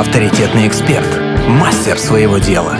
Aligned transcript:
авторитетный 0.00 0.66
эксперт, 0.66 1.06
мастер 1.46 1.98
своего 1.98 2.38
дела, 2.38 2.78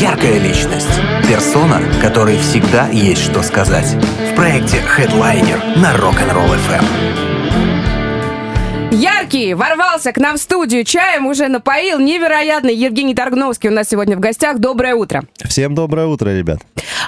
яркая 0.00 0.38
личность, 0.38 0.88
персона, 1.28 1.82
которой 2.00 2.38
всегда 2.38 2.88
есть 2.88 3.20
что 3.20 3.42
сказать. 3.42 3.94
В 4.32 4.34
проекте 4.34 4.78
Headliner 4.78 5.78
на 5.78 5.94
Rock'n'Roll 5.94 6.56
FM. 6.56 6.82
Яркий 8.90 9.52
ворвался 9.52 10.12
к 10.12 10.16
нам 10.16 10.38
в 10.38 10.40
студию 10.40 10.84
чаем, 10.84 11.26
уже 11.26 11.48
напоил. 11.48 11.98
Невероятный 11.98 12.74
Евгений 12.74 13.14
Таргновский 13.14 13.68
у 13.68 13.72
нас 13.72 13.90
сегодня 13.90 14.16
в 14.16 14.20
гостях. 14.20 14.58
Доброе 14.58 14.94
утро. 14.94 15.24
Всем 15.44 15.74
доброе 15.74 16.06
утро, 16.06 16.30
ребят. 16.30 16.60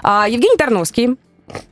А, 0.03 0.29
Евгений 0.29 0.59
Тарновский, 0.59 1.17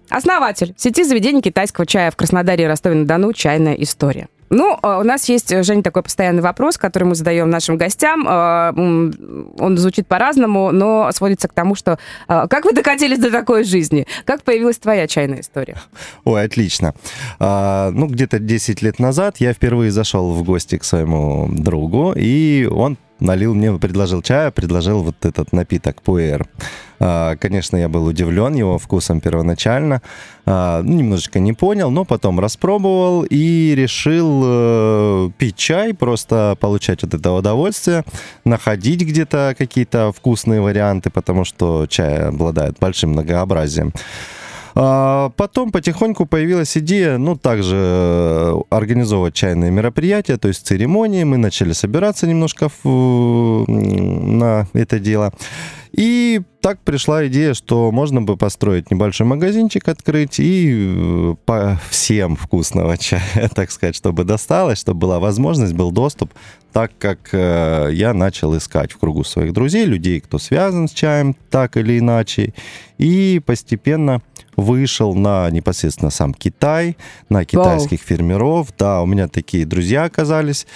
основатель 0.09 0.73
сети 0.79 1.05
заведений 1.05 1.43
китайского 1.43 1.85
чая 1.85 2.11
в 2.11 2.17
Краснодаре 2.17 2.65
и 2.65 2.67
Ростове-на-Дону 2.67 3.35
«Чайная 3.35 3.75
история». 3.75 4.29
Ну, 4.53 4.79
а, 4.83 4.99
у 4.99 5.03
нас 5.03 5.29
есть, 5.31 5.51
э, 5.51 5.63
Женя, 5.63 5.83
такой 5.83 6.03
постоянный 6.03 6.43
вопрос, 6.43 6.77
который 6.77 7.05
мы 7.05 7.15
задаем 7.15 7.49
нашим 7.49 7.79
гостям. 7.79 8.27
А, 8.29 8.73
он 8.77 9.79
звучит 9.79 10.07
по-разному, 10.07 10.71
но 10.73 11.11
сводится 11.13 11.49
к 11.49 11.55
тому, 11.55 11.75
что 11.75 11.99
а, 12.29 12.47
как 12.49 12.67
вы 12.67 12.73
докатились 12.73 13.19
до 13.19 13.31
такой 13.31 13.65
жизни? 13.65 14.07
Как 14.27 14.43
появилась 14.43 14.77
твоя 14.77 15.07
чайная 15.07 15.41
история? 15.41 15.77
Ой, 16.25 16.45
отлично. 16.45 16.95
Ну, 17.41 18.07
где-то 18.07 18.39
10 18.39 18.83
лет 18.83 18.99
назад 18.99 19.37
я 19.39 19.55
впервые 19.55 19.91
зашел 19.91 20.33
в 20.33 20.43
гости 20.43 20.77
к 20.77 20.85
своему 20.85 21.49
другу, 21.51 22.13
и 22.15 22.69
он 22.71 22.99
налил 23.21 23.55
мне, 23.55 23.73
предложил 23.79 24.21
чая, 24.21 24.51
предложил 24.51 25.03
вот 25.03 25.25
этот 25.25 25.53
напиток 25.53 26.03
пуэр. 26.03 26.47
А, 27.05 27.35
конечно, 27.35 27.77
я 27.77 27.89
был 27.89 28.07
удивлен 28.07 28.55
его 28.55 28.79
вкусом 28.79 29.21
первоначально. 29.21 30.03
А, 30.47 30.83
ну, 30.83 30.95
немножечко 30.95 31.41
не 31.41 31.53
понял, 31.53 31.91
но 31.91 32.05
потом 32.05 32.39
распробовал 32.39 33.27
и 33.29 33.75
решил 33.75 34.43
э, 34.45 35.31
пить 35.37 35.57
чай, 35.57 35.95
просто 35.95 36.57
получать 36.61 37.03
вот 37.03 37.13
это 37.13 37.33
удовольствие, 37.33 38.05
находить 38.45 39.03
где-то 39.03 39.57
какие-то 39.59 40.13
вкусные 40.13 40.61
варианты, 40.61 41.11
потому 41.11 41.45
что 41.45 41.89
чай 41.89 42.29
обладает 42.29 42.77
большим 42.79 43.11
многообразием. 43.11 43.93
А 44.75 45.31
потом 45.37 45.73
потихоньку 45.73 46.25
появилась 46.25 46.77
идея, 46.79 47.19
ну, 47.19 47.37
также 47.37 47.77
э, 47.77 48.55
организовывать 48.71 49.35
чайные 49.35 49.73
мероприятия, 49.73 50.37
то 50.37 50.47
есть 50.47 50.65
церемонии. 50.65 51.25
Мы 51.25 51.37
начали 51.37 51.73
собираться 51.73 52.29
немножко 52.29 52.71
в, 52.83 53.67
на 53.67 54.69
это 54.73 55.01
дело. 55.01 55.33
И 55.93 56.41
так 56.63 56.81
пришла 56.81 57.27
идея, 57.27 57.53
что 57.53 57.93
можно 57.93 58.23
бы 58.23 58.37
построить 58.39 58.91
небольшой 58.91 59.27
магазинчик, 59.27 59.87
открыть 59.89 60.41
и 60.41 60.95
э, 60.97 61.35
по 61.45 61.79
всем 61.91 62.37
вкусного 62.37 62.97
чая, 62.97 63.51
так 63.55 63.71
сказать, 63.71 63.95
чтобы 63.95 64.25
досталось, 64.25 64.79
чтобы 64.79 65.01
была 65.01 65.21
возможность, 65.21 65.75
был 65.75 65.93
доступ, 65.93 66.33
так 66.73 66.93
как 66.99 67.29
э, 67.33 67.91
я 67.93 68.15
начал 68.15 68.57
искать 68.57 68.93
в 68.93 68.99
кругу 68.99 69.23
своих 69.23 69.53
друзей, 69.53 69.85
людей, 69.85 70.21
кто 70.21 70.39
связан 70.39 70.89
с 70.89 70.93
чаем 70.93 71.37
так 71.51 71.77
или 71.77 71.99
иначе, 71.99 72.55
и 72.97 73.43
постепенно 73.45 74.23
вышел 74.63 75.15
на 75.15 75.51
непосредственно 75.51 76.11
сам 76.11 76.35
Китай, 76.35 76.97
на 77.29 77.45
китайских 77.45 78.01
Вау. 78.01 78.07
фермеров. 78.07 78.69
Да, 78.79 79.03
у 79.03 79.07
меня 79.07 79.29
такие 79.29 79.67
друзья 79.67 80.05
оказались. 80.05 80.67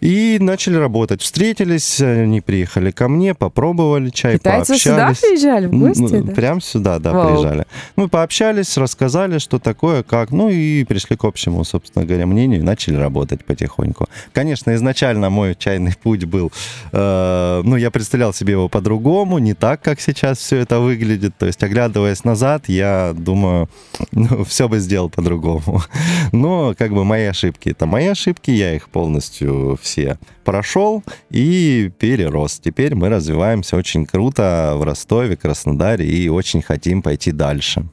И 0.00 0.38
начали 0.40 0.76
работать. 0.76 1.22
Встретились, 1.22 2.00
они 2.00 2.40
приехали 2.40 2.90
ко 2.90 3.08
мне, 3.08 3.34
попробовали 3.34 4.10
чай, 4.10 4.38
Китайцы 4.38 4.72
пообщались. 4.72 4.82
сюда 4.82 5.28
приезжали 5.28 5.66
в 5.66 5.78
гости? 5.78 6.20
Да? 6.20 6.32
Прям 6.32 6.60
сюда, 6.60 6.98
да, 6.98 7.12
Вау. 7.12 7.28
приезжали. 7.28 7.66
Мы 7.96 8.08
пообщались, 8.08 8.76
рассказали, 8.76 9.38
что 9.38 9.58
такое, 9.58 10.02
как. 10.02 10.30
Ну 10.30 10.48
и 10.48 10.84
пришли 10.84 11.16
к 11.16 11.24
общему, 11.24 11.64
собственно 11.64 12.04
говоря, 12.04 12.26
мнению 12.26 12.60
и 12.60 12.62
начали 12.62 12.96
работать 12.96 13.44
потихоньку. 13.44 14.08
Конечно, 14.32 14.74
изначально 14.74 15.30
мой 15.30 15.54
чайный 15.58 15.94
путь 16.02 16.24
был... 16.24 16.52
Э, 16.92 17.62
ну, 17.64 17.76
я 17.76 17.90
представлял 17.90 18.32
себе 18.32 18.52
его 18.52 18.68
по-другому, 18.68 19.38
не 19.38 19.54
так, 19.54 19.82
как 19.82 20.00
сейчас 20.00 20.38
все 20.38 20.58
это 20.58 20.78
выглядит. 20.80 21.36
То 21.38 21.46
есть, 21.46 21.62
оглядываясь 21.62 22.24
назад, 22.24 22.68
я 22.68 23.12
думаю, 23.16 23.31
ну, 24.12 24.44
все 24.44 24.68
бы 24.68 24.78
сделал 24.78 25.10
по-другому. 25.10 25.82
Но 26.32 26.74
как 26.76 26.92
бы 26.92 27.04
мои 27.04 27.24
ошибки 27.24 27.70
это 27.70 27.86
мои 27.86 28.06
ошибки, 28.06 28.50
я 28.50 28.74
их 28.74 28.88
полностью 28.88 29.78
все 29.80 30.18
прошел 30.44 31.02
и 31.30 31.90
перерос. 31.98 32.60
Теперь 32.60 32.94
мы 32.94 33.08
развиваемся 33.08 33.76
очень 33.76 34.06
круто 34.06 34.74
в 34.76 34.82
Ростове, 34.82 35.36
Краснодаре 35.36 36.06
и 36.06 36.28
очень 36.28 36.62
хотим 36.62 37.02
пойти 37.02 37.32
дальше. 37.32 37.84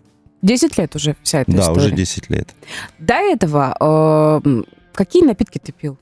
Десять 0.41 0.77
лет 0.77 0.95
уже 0.95 1.16
вся 1.22 1.41
эта 1.41 1.51
да, 1.51 1.59
история. 1.59 1.79
Да, 1.79 1.85
уже 1.88 1.95
10 1.95 2.29
лет. 2.29 2.56
До 2.97 3.16
этого 3.16 4.41
э, 4.45 4.63
какие 4.94 5.23
напитки 5.23 5.57
ты 5.57 5.71
пил? 5.73 5.97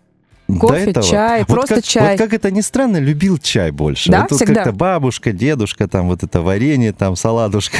Кофе, 0.47 0.91
этого. 0.91 1.05
чай, 1.05 1.39
вот 1.39 1.47
просто 1.47 1.75
как, 1.75 1.83
чай. 1.83 2.09
Вот 2.11 2.17
как 2.17 2.33
это 2.33 2.51
ни 2.51 2.61
странно, 2.61 2.97
любил 2.97 3.37
чай 3.37 3.71
больше. 3.71 4.09
Да, 4.09 4.25
вот 4.29 4.37
всегда? 4.39 4.63
как-то 4.63 4.71
бабушка, 4.71 5.33
дедушка, 5.33 5.89
там 5.89 6.07
вот 6.07 6.23
это 6.23 6.41
варенье, 6.41 6.93
там 6.93 7.17
саладушка. 7.17 7.77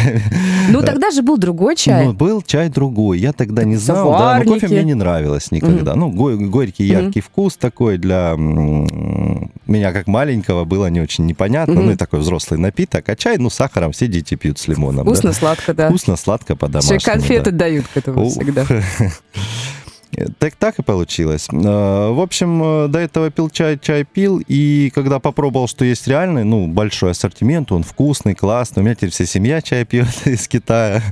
Ну, 0.70 0.82
тогда 0.82 1.12
же 1.12 1.22
был 1.22 1.38
другой 1.38 1.76
чай. 1.78 2.06
Ну, 2.06 2.14
был 2.14 2.42
чай 2.42 2.68
другой. 2.70 3.20
Я 3.20 3.32
тогда 3.32 3.64
не 3.64 3.78
знал, 3.78 4.12
да, 4.12 4.42
но 4.44 4.54
кофе 4.54 4.68
мне 4.68 4.84
не 4.84 4.94
нравилось 4.96 5.52
никогда. 5.52 5.96
Ну, 5.96 6.10
го- 6.10 6.36
горький, 6.38 6.84
яркий 6.86 7.22
вкус 7.22 7.56
такой 7.56 7.98
для 7.98 8.36
меня 8.38 9.92
как 9.94 10.08
маленького 10.08 10.66
было 10.66 10.88
не 10.88 11.00
очень 11.00 11.26
непонятно. 11.26 11.76
Ну, 11.76 11.92
и 11.92 11.96
такой 11.96 12.20
взрослый 12.20 12.60
напиток. 12.60 13.08
А 13.08 13.16
чай, 13.16 13.38
ну, 13.38 13.50
сахаром 13.50 13.94
все 13.94 14.08
дети 14.08 14.36
пьют 14.36 14.60
с 14.60 14.68
лимоном. 14.68 15.06
да. 15.06 15.12
Вкусно, 15.12 15.32
сладко, 15.32 15.74
да. 15.74 15.88
Вкусно, 15.88 16.16
сладко, 16.18 16.54
Еще 16.54 16.60
по-домашнему. 16.60 17.00
и 17.00 17.04
конфеты 17.04 17.52
да. 17.52 17.58
дают 17.60 17.86
к 17.88 17.96
этому 17.98 18.26
Ух. 18.26 18.34
всегда. 18.34 18.66
Так, 20.40 20.56
так 20.56 20.80
и 20.80 20.84
получилось. 20.84 21.48
Э, 21.52 22.12
В 22.12 22.20
общем, 22.22 22.62
э, 22.64 22.88
до 22.88 23.00
этого 23.00 23.30
пил 23.30 23.50
чай, 23.50 23.78
чай 23.80 24.04
пил, 24.04 24.42
и 24.48 24.92
когда 24.96 25.20
попробовал, 25.20 25.68
что 25.68 25.86
есть 25.86 26.08
реальный, 26.08 26.44
ну, 26.44 26.68
большой 26.68 27.12
ассортимент, 27.12 27.72
он 27.72 27.84
вкусный, 27.84 28.34
классный, 28.34 28.82
у 28.82 28.86
меня 28.86 28.96
теперь 28.96 29.12
вся 29.12 29.26
семья 29.26 29.62
чай 29.62 29.86
пьет 29.86 30.08
из 30.26 30.48
Китая, 30.48 31.04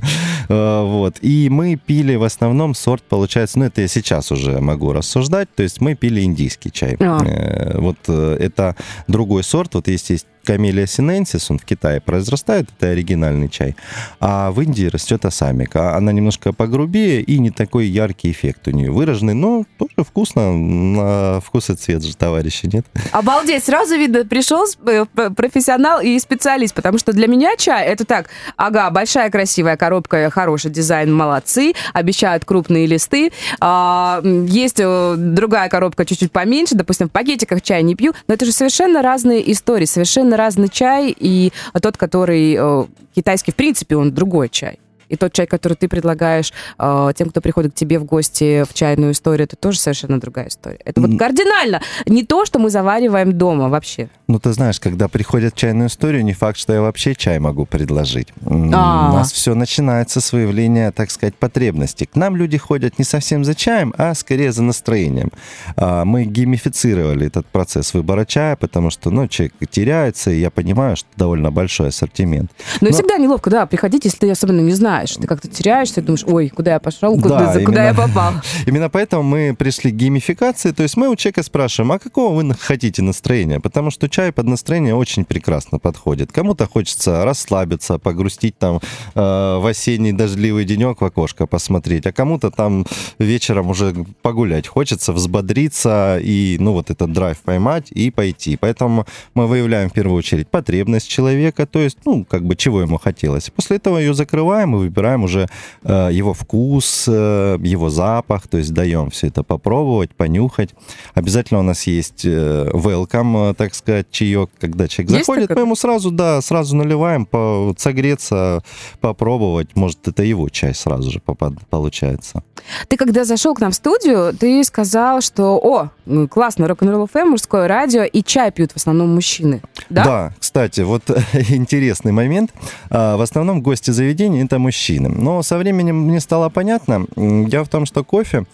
Э, 0.48 0.82
вот, 0.84 1.16
и 1.22 1.48
мы 1.50 1.76
пили 1.76 2.14
в 2.14 2.22
основном 2.22 2.74
сорт, 2.74 3.02
получается, 3.02 3.58
ну, 3.58 3.64
это 3.64 3.80
я 3.80 3.88
сейчас 3.88 4.30
уже 4.30 4.60
могу 4.60 4.92
рассуждать, 4.92 5.48
то 5.54 5.62
есть 5.62 5.80
мы 5.80 5.94
пили 5.94 6.20
индийский 6.20 6.70
чай. 6.70 6.96
А. 7.00 7.74
Вот 7.74 8.08
это 8.08 8.76
другой 9.08 9.42
сорт, 9.42 9.74
вот 9.74 9.88
есть, 9.88 10.10
есть 10.10 10.26
Камелия 10.46 10.86
синенсис, 10.86 11.50
он 11.50 11.58
в 11.58 11.64
Китае 11.64 12.00
произрастает, 12.00 12.68
это 12.78 12.90
оригинальный 12.90 13.48
чай. 13.48 13.74
А 14.20 14.50
в 14.52 14.60
Индии 14.60 14.86
растет 14.86 15.24
асамика. 15.24 15.96
Она 15.96 16.12
немножко 16.12 16.52
погрубее 16.52 17.20
и 17.20 17.38
не 17.38 17.50
такой 17.50 17.86
яркий 17.86 18.30
эффект 18.30 18.68
у 18.68 18.70
нее 18.70 18.90
выраженный, 18.90 19.34
но 19.34 19.64
тоже 19.78 20.06
вкусно. 20.06 20.52
На 20.56 21.40
вкус 21.40 21.70
и 21.70 21.74
цвет 21.74 22.04
же, 22.04 22.16
товарищи, 22.16 22.70
нет? 22.72 22.86
Обалдеть, 23.12 23.64
сразу 23.64 23.96
видно, 23.96 24.24
пришел 24.24 24.64
э, 24.86 25.04
профессионал 25.34 26.00
и 26.00 26.18
специалист, 26.18 26.74
потому 26.74 26.98
что 26.98 27.12
для 27.12 27.26
меня 27.26 27.56
чай 27.56 27.86
это 27.86 28.04
так, 28.04 28.28
ага, 28.56 28.90
большая 28.90 29.30
красивая 29.30 29.76
коробка, 29.76 30.30
хороший 30.30 30.70
дизайн, 30.70 31.12
молодцы, 31.12 31.72
обещают 31.92 32.44
крупные 32.44 32.86
листы, 32.86 33.32
А, 33.60 34.22
есть 34.22 34.78
э, 34.78 35.14
другая 35.16 35.68
коробка 35.68 36.04
чуть-чуть 36.04 36.30
поменьше, 36.30 36.74
допустим, 36.74 37.08
в 37.08 37.10
пакетиках 37.10 37.62
чай 37.62 37.82
не 37.82 37.94
пью, 37.96 38.14
но 38.28 38.34
это 38.34 38.44
же 38.44 38.52
совершенно 38.52 39.02
разные 39.02 39.50
истории, 39.50 39.86
совершенно 39.86 40.35
разный 40.36 40.68
чай, 40.68 41.14
и 41.16 41.52
тот, 41.80 41.96
который 41.96 42.56
э, 42.58 42.86
китайский, 43.14 43.52
в 43.52 43.56
принципе, 43.56 43.96
он 43.96 44.12
другой 44.12 44.48
чай. 44.48 44.78
И 45.08 45.16
тот 45.16 45.32
чай, 45.32 45.46
который 45.46 45.74
ты 45.74 45.88
предлагаешь 45.88 46.52
э, 46.78 47.12
тем, 47.16 47.30
кто 47.30 47.40
приходит 47.40 47.72
к 47.72 47.74
тебе 47.74 47.98
в 47.98 48.04
гости 48.04 48.64
в 48.68 48.74
чайную 48.74 49.12
историю, 49.12 49.44
это 49.46 49.56
тоже 49.56 49.78
совершенно 49.78 50.20
другая 50.20 50.48
история. 50.48 50.78
Это 50.84 51.00
вот 51.00 51.18
кардинально 51.18 51.80
не 52.06 52.24
то, 52.24 52.44
что 52.44 52.58
мы 52.58 52.70
завариваем 52.70 53.32
дома 53.32 53.68
вообще. 53.68 54.08
Ну, 54.28 54.38
ты 54.40 54.52
знаешь, 54.52 54.80
когда 54.80 55.08
приходят 55.08 55.54
в 55.54 55.56
чайную 55.56 55.88
историю, 55.88 56.24
не 56.24 56.32
факт, 56.32 56.58
что 56.58 56.72
я 56.72 56.80
вообще 56.80 57.14
чай 57.14 57.38
могу 57.38 57.66
предложить. 57.66 58.28
М, 58.44 58.72
А. 58.74 59.10
У 59.12 59.14
нас 59.14 59.32
все 59.32 59.54
начинается 59.54 60.20
с 60.20 60.32
выявления, 60.32 60.90
так 60.90 61.10
сказать, 61.10 61.34
потребностей. 61.36 62.06
К 62.06 62.16
нам 62.16 62.36
люди 62.36 62.58
ходят 62.58 62.98
не 62.98 63.04
совсем 63.04 63.44
за 63.44 63.54
чаем, 63.54 63.94
а 63.98 64.14
скорее 64.14 64.52
за 64.52 64.62
настроением. 64.62 65.30
А, 65.76 66.04
Мы 66.04 66.24
геймифицировали 66.24 67.26
этот 67.26 67.46
процесс 67.46 67.94
выбора 67.94 68.24
чая, 68.24 68.56
потому 68.56 68.90
что, 68.90 69.10
ну, 69.10 69.28
человек 69.28 69.54
теряется, 69.70 70.30
и 70.30 70.40
я 70.40 70.50
понимаю, 70.50 70.96
что 70.96 71.08
довольно 71.16 71.50
большой 71.50 71.88
ассортимент. 71.88 72.50
Но, 72.80 72.88
Но- 72.88 72.94
всегда 72.94 73.18
неловко, 73.18 73.50
да, 73.50 73.66
приходить, 73.66 74.04
если 74.04 74.18
ты 74.18 74.30
особенно 74.30 74.60
не 74.60 74.72
знаешь. 74.72 74.95
Ты 75.04 75.26
как-то 75.26 75.48
теряешься, 75.48 76.02
думаешь, 76.02 76.24
ой, 76.26 76.48
куда 76.48 76.72
я 76.74 76.78
пошел, 76.80 77.14
куда, 77.20 77.52
Да, 77.54 77.64
куда 77.64 77.84
я 77.84 77.90
именно. 77.90 78.08
попал. 78.08 78.32
Именно 78.66 78.88
поэтому 78.90 79.22
мы 79.22 79.54
пришли 79.56 79.90
к 79.90 79.94
геймификации. 79.94 80.72
То 80.72 80.82
есть 80.82 80.96
мы 80.96 81.08
у 81.08 81.16
человека 81.16 81.42
спрашиваем, 81.42 81.92
а 81.92 81.98
какого 81.98 82.34
вы 82.40 82.54
хотите 82.54 83.02
настроения? 83.02 83.60
Потому 83.60 83.90
что 83.90 84.08
чай 84.08 84.32
под 84.32 84.46
настроение 84.46 84.94
очень 84.94 85.24
прекрасно 85.24 85.78
подходит. 85.78 86.32
Кому-то 86.32 86.66
хочется 86.66 87.24
расслабиться, 87.24 87.98
погрустить 87.98 88.58
там 88.58 88.80
э, 89.14 89.20
в 89.20 89.66
осенний 89.68 90.12
дождливый 90.12 90.64
денек 90.64 91.00
в 91.00 91.04
окошко 91.04 91.46
посмотреть, 91.46 92.06
а 92.06 92.12
кому-то 92.12 92.50
там 92.50 92.86
вечером 93.18 93.70
уже 93.70 93.94
погулять. 94.22 94.66
Хочется 94.66 95.12
взбодриться 95.12 96.18
и, 96.22 96.56
ну, 96.60 96.72
вот 96.72 96.90
этот 96.90 97.12
драйв 97.12 97.38
поймать 97.38 97.90
и 97.90 98.10
пойти. 98.10 98.56
Поэтому 98.56 99.06
мы 99.34 99.46
выявляем 99.46 99.90
в 99.90 99.92
первую 99.92 100.16
очередь 100.18 100.48
потребность 100.48 101.08
человека, 101.08 101.66
то 101.66 101.78
есть, 101.80 101.98
ну, 102.04 102.24
как 102.24 102.44
бы 102.44 102.56
чего 102.56 102.80
ему 102.80 102.98
хотелось. 102.98 103.50
После 103.50 103.76
этого 103.76 103.98
ее 103.98 104.14
закрываем 104.14 104.76
и 104.76 104.85
выбираем 104.86 105.24
уже 105.24 105.48
э, 105.84 106.08
его 106.12 106.34
вкус, 106.34 107.04
э, 107.08 107.58
его 107.62 107.90
запах, 107.90 108.48
то 108.48 108.58
есть 108.58 108.72
даем 108.72 109.10
все 109.10 109.28
это 109.28 109.42
попробовать, 109.42 110.14
понюхать. 110.14 110.70
Обязательно 111.14 111.60
у 111.60 111.62
нас 111.62 111.86
есть 111.86 112.24
э, 112.24 112.70
welcome, 112.72 113.50
э, 113.50 113.54
так 113.54 113.74
сказать, 113.74 114.06
чаек, 114.10 114.50
когда 114.58 114.88
человек 114.88 115.12
Есть 115.12 115.26
заходит, 115.26 115.48
такое? 115.48 115.62
мы 115.64 115.68
ему 115.68 115.76
сразу, 115.76 116.10
да, 116.10 116.40
сразу 116.40 116.76
наливаем, 116.76 117.26
по, 117.26 117.74
согреться, 117.78 118.62
попробовать. 119.00 119.74
Может, 119.76 120.08
это 120.08 120.22
его 120.22 120.48
чай 120.48 120.74
сразу 120.74 121.10
же 121.10 121.20
попад- 121.20 121.58
получается. 121.70 122.42
Ты 122.88 122.96
когда 122.96 123.24
зашел 123.24 123.54
к 123.54 123.60
нам 123.60 123.70
в 123.70 123.74
студию, 123.74 124.32
ты 124.36 124.62
сказал, 124.64 125.20
что, 125.20 125.56
о, 125.62 126.26
классно, 126.28 126.68
рок-н-ролл 126.68 127.06
ФМ, 127.12 127.28
мужское 127.30 127.68
радио, 127.68 128.02
и 128.02 128.22
чай 128.22 128.50
пьют 128.50 128.72
в 128.72 128.76
основном 128.76 129.14
мужчины. 129.14 129.60
Да? 129.90 130.32
кстати, 130.38 130.80
вот 130.80 131.02
интересный 131.48 132.12
момент. 132.12 132.50
А, 132.90 133.16
В 133.16 133.20
основном 133.20 133.62
гости 133.62 133.90
заведения 133.90 134.44
это 134.44 134.58
мужчины. 134.58 134.75
Но 135.22 135.42
со 135.42 135.58
временем 135.58 135.96
мне 135.96 136.20
стало 136.20 136.48
понятно. 136.48 137.06
Дело 137.16 137.64
в 137.64 137.68
том, 137.68 137.86
что 137.86 138.04
кофе 138.04 138.46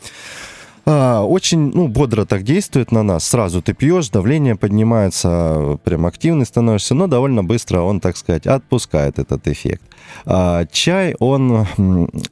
а, 0.85 1.23
очень 1.23 1.71
ну, 1.73 1.87
бодро 1.87 2.25
так 2.25 2.43
действует 2.43 2.91
на 2.91 3.03
нас. 3.03 3.25
Сразу 3.25 3.63
ты 3.63 3.73
пьешь, 3.73 4.09
давление 4.09 4.57
поднимается, 4.57 5.79
прям 5.85 6.07
активный 6.07 6.45
становишься, 6.45 6.95
но 6.95 7.07
довольно 7.07 7.45
быстро 7.45 7.81
он, 7.83 8.01
так 8.01 8.17
сказать, 8.17 8.47
отпускает 8.47 9.19
этот 9.19 9.47
эффект. 9.47 9.83
А, 10.27 10.67
чай, 10.67 11.15
он 11.21 11.67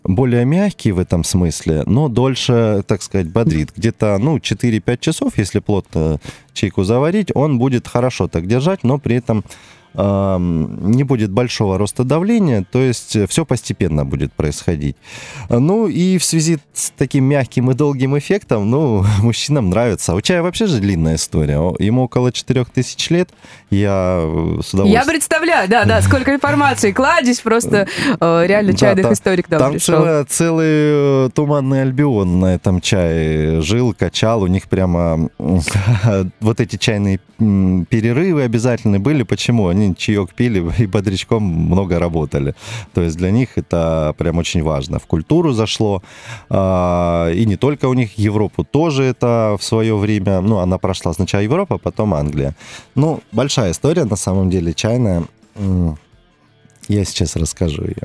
более 0.03 0.45
мягкий 0.45 0.91
в 0.91 0.99
этом 0.99 1.23
смысле, 1.23 1.85
но 1.87 2.09
дольше, 2.09 2.83
так 2.87 3.03
сказать, 3.03 3.31
бодрит. 3.31 3.73
Где-то, 3.77 4.19
ну, 4.19 4.39
4-5 4.39 4.99
часов, 4.99 5.39
если 5.39 5.61
плотно 5.61 6.19
чайку 6.53 6.83
заварить, 6.83 7.31
он 7.35 7.59
будет 7.59 7.87
хорошо 7.87 8.27
так 8.27 8.47
держать, 8.47 8.83
но 8.83 8.99
при 8.99 9.17
этом 9.17 9.45
не 9.95 11.03
будет 11.05 11.31
большого 11.31 11.77
роста 11.79 12.05
давления, 12.05 12.65
то 12.71 12.79
есть 12.81 13.17
все 13.29 13.45
постепенно 13.45 14.05
будет 14.05 14.33
происходить. 14.33 14.97
Ну 15.49 15.89
и 15.89 16.19
в 16.19 16.25
связи 16.25 16.59
с 16.73 16.93
таким 16.97 17.25
мягким 17.25 17.71
и 17.71 17.75
долгим 17.75 18.17
эффектом, 18.17 18.71
ну, 18.71 19.05
мужчинам 19.23 19.71
нравится. 19.71 20.15
У 20.15 20.21
чая 20.21 20.43
вообще 20.43 20.67
же 20.67 20.79
длинная 20.81 21.17
история. 21.17 21.61
Ему 21.79 22.05
около 22.05 22.31
4000 22.33 23.13
лет. 23.13 23.31
Я 23.71 24.21
э, 24.23 24.61
с 24.63 24.73
Я 24.75 24.81
удовольствием... 24.81 25.07
представляю, 25.07 25.69
да, 25.69 25.85
да, 25.85 26.01
сколько 26.03 26.35
информации. 26.35 26.93
Кладезь 26.93 27.41
просто 27.41 27.87
э, 28.21 28.45
реально 28.47 28.73
Да, 28.73 28.79
чайных 28.79 29.03
там- 29.05 29.13
историк 29.13 29.49
Там 29.49 29.81
целая- 29.81 30.25
целый 30.25 30.67
э, 31.27 31.31
туманный 31.35 31.83
альбион 31.83 32.41
на 32.41 32.55
этом 32.55 32.81
чае 32.81 33.61
жил, 33.61 33.95
качал. 33.97 34.43
У 34.43 34.47
них 34.47 34.69
прямо 34.69 35.29
вот 36.41 36.61
эти 36.61 36.77
чайные 36.77 37.19
перерывы 37.39 38.43
обязательно 38.43 39.01
были. 39.01 39.23
Почему? 39.23 39.69
Они 39.69 39.80
чаек 39.97 40.35
пили 40.35 40.61
и 40.83 40.87
бодрячком 40.87 41.43
много 41.43 41.99
работали. 41.99 42.55
То 42.95 43.03
есть 43.03 43.17
для 43.17 43.31
них 43.31 43.59
это 43.59 44.15
прям 44.19 44.39
очень 44.39 44.63
важно. 44.63 44.99
В 44.99 45.07
культуру 45.07 45.53
зашло. 45.53 46.03
А, 46.49 47.31
И 47.33 47.47
не 47.47 47.57
только 47.57 47.87
у 47.89 47.95
них, 47.95 48.19
Европу 48.19 48.65
тоже 48.65 49.05
это 49.05 49.57
в 49.59 49.65
свое 49.65 49.97
время. 49.97 50.41
Ну, 50.41 50.59
она 50.59 50.79
прошла 50.79 51.13
сначала 51.13 51.43
Европа, 51.43 51.79
потом 51.79 52.15
Англия. 52.15 52.55
Ну, 52.95 53.21
большая 53.33 53.71
история 53.73 54.05
на 54.05 54.17
самом 54.17 54.51
деле 54.51 54.73
чайная. 54.75 55.25
Я 56.89 57.05
сейчас 57.05 57.37
расскажу 57.37 57.83
ее. 57.85 58.03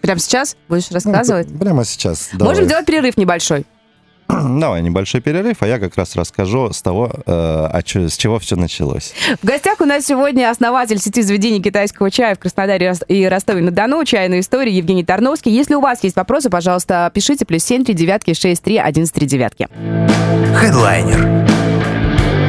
Прямо 0.00 0.18
сейчас 0.18 0.56
будешь 0.68 0.88
Ну, 0.90 0.94
рассказывать? 0.94 1.48
п- 1.52 1.58
Прямо 1.58 1.84
сейчас. 1.84 2.30
Можем 2.32 2.38
давай. 2.54 2.64
сделать 2.64 2.86
перерыв 2.86 3.16
небольшой. 3.16 3.66
Давай 4.60 4.82
небольшой 4.82 5.20
перерыв, 5.20 5.56
а 5.60 5.66
я 5.66 5.78
как 5.78 5.96
раз 5.96 6.16
расскажу 6.16 6.72
с 6.72 6.82
того, 6.82 7.10
э, 7.26 7.80
чё- 7.84 8.08
с 8.08 8.16
чего 8.16 8.38
все 8.38 8.56
началось. 8.56 9.12
В 9.42 9.46
гостях 9.46 9.80
у 9.80 9.84
нас 9.84 10.04
сегодня 10.06 10.50
основатель 10.50 10.98
сети 10.98 11.22
заведений 11.22 11.60
китайского 11.62 12.10
чая 12.10 12.34
в 12.34 12.38
Краснодаре 12.38 12.94
и 13.08 13.26
Ростове-на-Дону, 13.26 14.04
чайная 14.04 14.40
история 14.40 14.72
Евгений 14.72 15.04
Тарновский. 15.04 15.52
Если 15.52 15.74
у 15.74 15.80
вас 15.80 16.02
есть 16.04 16.16
вопросы, 16.16 16.50
пожалуйста, 16.50 17.10
пишите 17.12 17.44
плюс 17.44 17.64
7 17.64 17.84
3 17.84 17.94
девятки 17.94 18.34
6 18.34 18.62
3 18.62 18.76
11 18.78 19.14
3 19.14 19.26
девятки. 19.26 19.68
Хедлайнер 20.56 21.20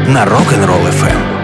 на 0.07 0.25
Rock'n'Roll 0.25 0.89
FM. 0.91 1.40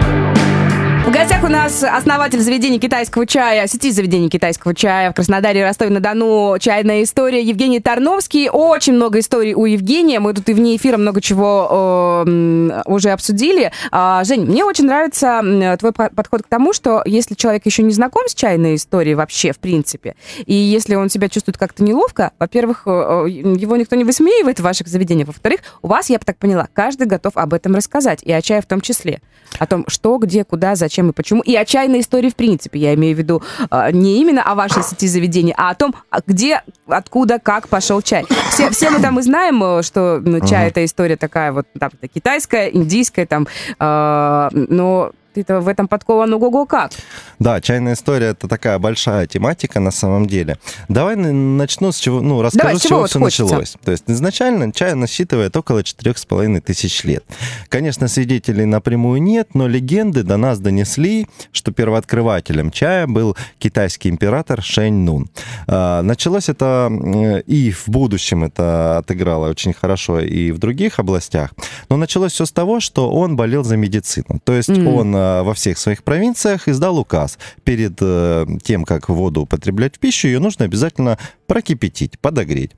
У 1.48 1.50
нас 1.50 1.82
основатель 1.82 2.40
заведения 2.40 2.78
китайского 2.78 3.26
чая, 3.26 3.66
сети 3.66 3.90
заведений 3.90 4.28
китайского 4.28 4.74
чая 4.74 5.10
в 5.10 5.14
Краснодаре 5.14 5.64
Ростове-на-Дону, 5.64 6.58
чайная 6.60 7.02
история 7.02 7.40
Евгений 7.40 7.80
Тарновский. 7.80 8.50
Очень 8.50 8.92
много 8.92 9.20
историй 9.20 9.54
у 9.54 9.64
Евгения. 9.64 10.20
Мы 10.20 10.34
тут 10.34 10.46
и 10.50 10.52
вне 10.52 10.76
эфира 10.76 10.98
много 10.98 11.22
чего 11.22 12.22
э, 12.26 12.82
уже 12.84 13.08
обсудили. 13.12 13.72
А, 13.90 14.24
Жень, 14.24 14.44
мне 14.44 14.62
очень 14.62 14.84
нравится 14.84 15.40
твой 15.80 15.92
по- 15.92 16.10
подход 16.10 16.42
к 16.42 16.48
тому, 16.48 16.74
что 16.74 17.00
если 17.06 17.34
человек 17.34 17.64
еще 17.64 17.82
не 17.82 17.94
знаком 17.94 18.28
с 18.28 18.34
чайной 18.34 18.74
историей 18.74 19.14
вообще, 19.14 19.52
в 19.52 19.58
принципе, 19.58 20.16
и 20.44 20.52
если 20.52 20.96
он 20.96 21.08
себя 21.08 21.30
чувствует 21.30 21.56
как-то 21.56 21.82
неловко, 21.82 22.32
во-первых, 22.38 22.82
э, 22.84 22.90
э, 22.90 23.30
его 23.30 23.78
никто 23.78 23.96
не 23.96 24.04
высмеивает 24.04 24.60
в 24.60 24.64
ваших 24.64 24.86
заведениях, 24.86 25.28
во-вторых, 25.28 25.60
у 25.80 25.88
вас, 25.88 26.10
я 26.10 26.18
бы 26.18 26.26
так 26.26 26.36
поняла, 26.36 26.68
каждый 26.74 27.06
готов 27.06 27.38
об 27.38 27.54
этом 27.54 27.74
рассказать, 27.74 28.22
и 28.22 28.30
о 28.32 28.42
чае 28.42 28.60
в 28.60 28.66
том 28.66 28.82
числе. 28.82 29.22
О 29.58 29.66
том, 29.66 29.86
что, 29.88 30.18
где, 30.18 30.44
куда, 30.44 30.74
зачем 30.74 31.08
и 31.08 31.12
почему. 31.14 31.37
И 31.40 31.56
о 31.56 31.64
чайной 31.64 32.00
истории 32.00 32.30
в 32.30 32.36
принципе. 32.36 32.78
Я 32.78 32.94
имею 32.94 33.14
в 33.14 33.18
виду 33.18 33.42
э, 33.70 33.90
не 33.92 34.20
именно 34.20 34.42
о 34.42 34.54
вашей 34.54 34.82
сети 34.82 35.06
заведений, 35.06 35.54
а 35.56 35.70
о 35.70 35.74
том, 35.74 35.94
а 36.10 36.20
где, 36.26 36.62
откуда, 36.86 37.38
как 37.38 37.68
пошел 37.68 38.02
чай. 38.02 38.24
Все, 38.50 38.70
все 38.70 38.90
мы 38.90 39.00
там 39.00 39.18
и 39.18 39.22
знаем, 39.22 39.62
э, 39.62 39.82
что 39.82 40.20
ну, 40.24 40.46
чай 40.46 40.68
это 40.68 40.84
история 40.84 41.16
такая 41.16 41.52
вот 41.52 41.66
там, 41.78 41.90
китайская, 42.12 42.68
индийская, 42.68 43.26
там, 43.26 43.46
э, 43.78 44.48
но 44.52 45.12
ты-то 45.34 45.60
в 45.60 45.68
этом 45.68 45.88
подкован 45.88 46.32
ого-го 46.34 46.66
как. 46.66 46.92
Да, 47.38 47.60
чайная 47.60 47.94
история 47.94 48.28
это 48.28 48.48
такая 48.48 48.78
большая 48.78 49.26
тематика 49.26 49.80
на 49.80 49.90
самом 49.90 50.26
деле. 50.26 50.58
Давай 50.88 51.16
начну 51.16 51.92
с 51.92 51.98
чего, 51.98 52.20
ну, 52.20 52.42
расскажу, 52.42 52.62
Давай, 52.64 52.76
с 52.78 52.82
чего 52.82 52.88
чего 52.88 53.00
вот 53.00 53.10
все 53.10 53.18
хочется? 53.20 53.42
началось. 53.44 53.76
То 53.84 53.90
есть 53.92 54.04
изначально 54.08 54.72
чай 54.72 54.94
насчитывает 54.94 55.56
около 55.56 55.82
четырех 55.84 56.18
с 56.18 56.24
половиной 56.26 56.60
тысяч 56.60 57.04
лет. 57.04 57.24
Конечно, 57.68 58.08
свидетелей 58.08 58.64
напрямую 58.64 59.22
нет, 59.22 59.54
но 59.54 59.68
легенды 59.68 60.22
до 60.22 60.36
нас 60.36 60.58
донесли, 60.58 61.26
что 61.52 61.72
первооткрывателем 61.72 62.70
чая 62.70 63.06
был 63.06 63.36
китайский 63.58 64.08
император 64.08 64.62
Шэнь 64.62 64.94
Нун. 65.04 65.28
А, 65.66 66.02
Началось 66.02 66.48
это 66.48 66.90
э, 66.90 67.40
и 67.42 67.70
в 67.70 67.88
будущем 67.88 68.44
это 68.44 68.98
отыграло 68.98 69.48
очень 69.50 69.72
хорошо 69.72 70.20
и 70.20 70.50
в 70.50 70.58
других 70.58 70.98
областях, 70.98 71.50
но 71.88 71.96
началось 71.96 72.32
все 72.32 72.46
с 72.46 72.52
того, 72.52 72.80
что 72.80 73.10
он 73.10 73.36
болел 73.36 73.62
за 73.64 73.76
медицину. 73.76 74.40
То 74.44 74.52
есть 74.52 74.68
Мгм. 74.70 74.88
он 74.88 75.14
во 75.18 75.54
всех 75.54 75.78
своих 75.78 76.02
провинциях 76.02 76.68
издал 76.68 76.98
указ. 76.98 77.38
Перед 77.64 77.98
э, 78.00 78.46
тем, 78.62 78.84
как 78.84 79.08
воду 79.08 79.42
употреблять 79.42 79.96
в 79.96 79.98
пищу, 79.98 80.28
ее 80.28 80.38
нужно 80.38 80.64
обязательно 80.64 81.18
прокипятить, 81.48 82.18
подогреть. 82.20 82.72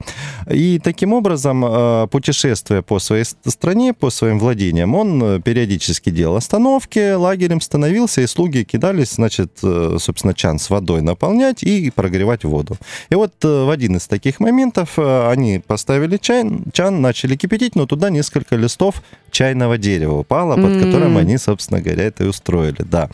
И 0.49 0.79
таким 0.79 1.13
образом, 1.13 1.65
э, 1.65 2.07
путешествуя 2.07 2.83
по 2.83 3.01
своей 3.01 3.25
стране, 3.25 3.93
по 3.93 4.11
своим 4.11 4.39
владениям, 4.39 4.95
он 4.95 5.23
э, 5.23 5.41
периодически 5.41 6.11
делал 6.11 6.37
остановки, 6.37 7.13
лагерем 7.15 7.61
становился, 7.61 8.21
и 8.21 8.27
слуги 8.29 8.63
кидались, 8.63 9.15
значит, 9.15 9.59
э, 9.65 9.97
собственно, 9.99 10.35
чан 10.35 10.61
с 10.61 10.71
водой 10.71 11.03
наполнять 11.03 11.65
и 11.65 11.91
прогревать 11.91 12.45
воду. 12.45 12.77
И 13.11 13.17
вот 13.17 13.35
в 13.43 13.69
один 13.69 13.97
из 13.97 14.07
таких 14.07 14.39
моментов 14.39 14.99
они 14.99 15.61
поставили 15.67 16.17
чай, 16.17 16.45
чан, 16.73 17.01
начали 17.03 17.35
кипятить, 17.35 17.75
но 17.75 17.87
туда 17.87 18.09
несколько 18.09 18.55
листов 18.55 19.03
чайного 19.31 19.79
дерева 19.79 20.19
упало, 20.19 20.55
под 20.55 20.73
М. 20.73 20.81
которым 20.81 21.17
они, 21.17 21.39
собственно 21.39 21.81
говоря, 21.81 22.05
это 22.05 22.25
и 22.25 22.27
устроили, 22.29 22.83
да. 22.83 23.09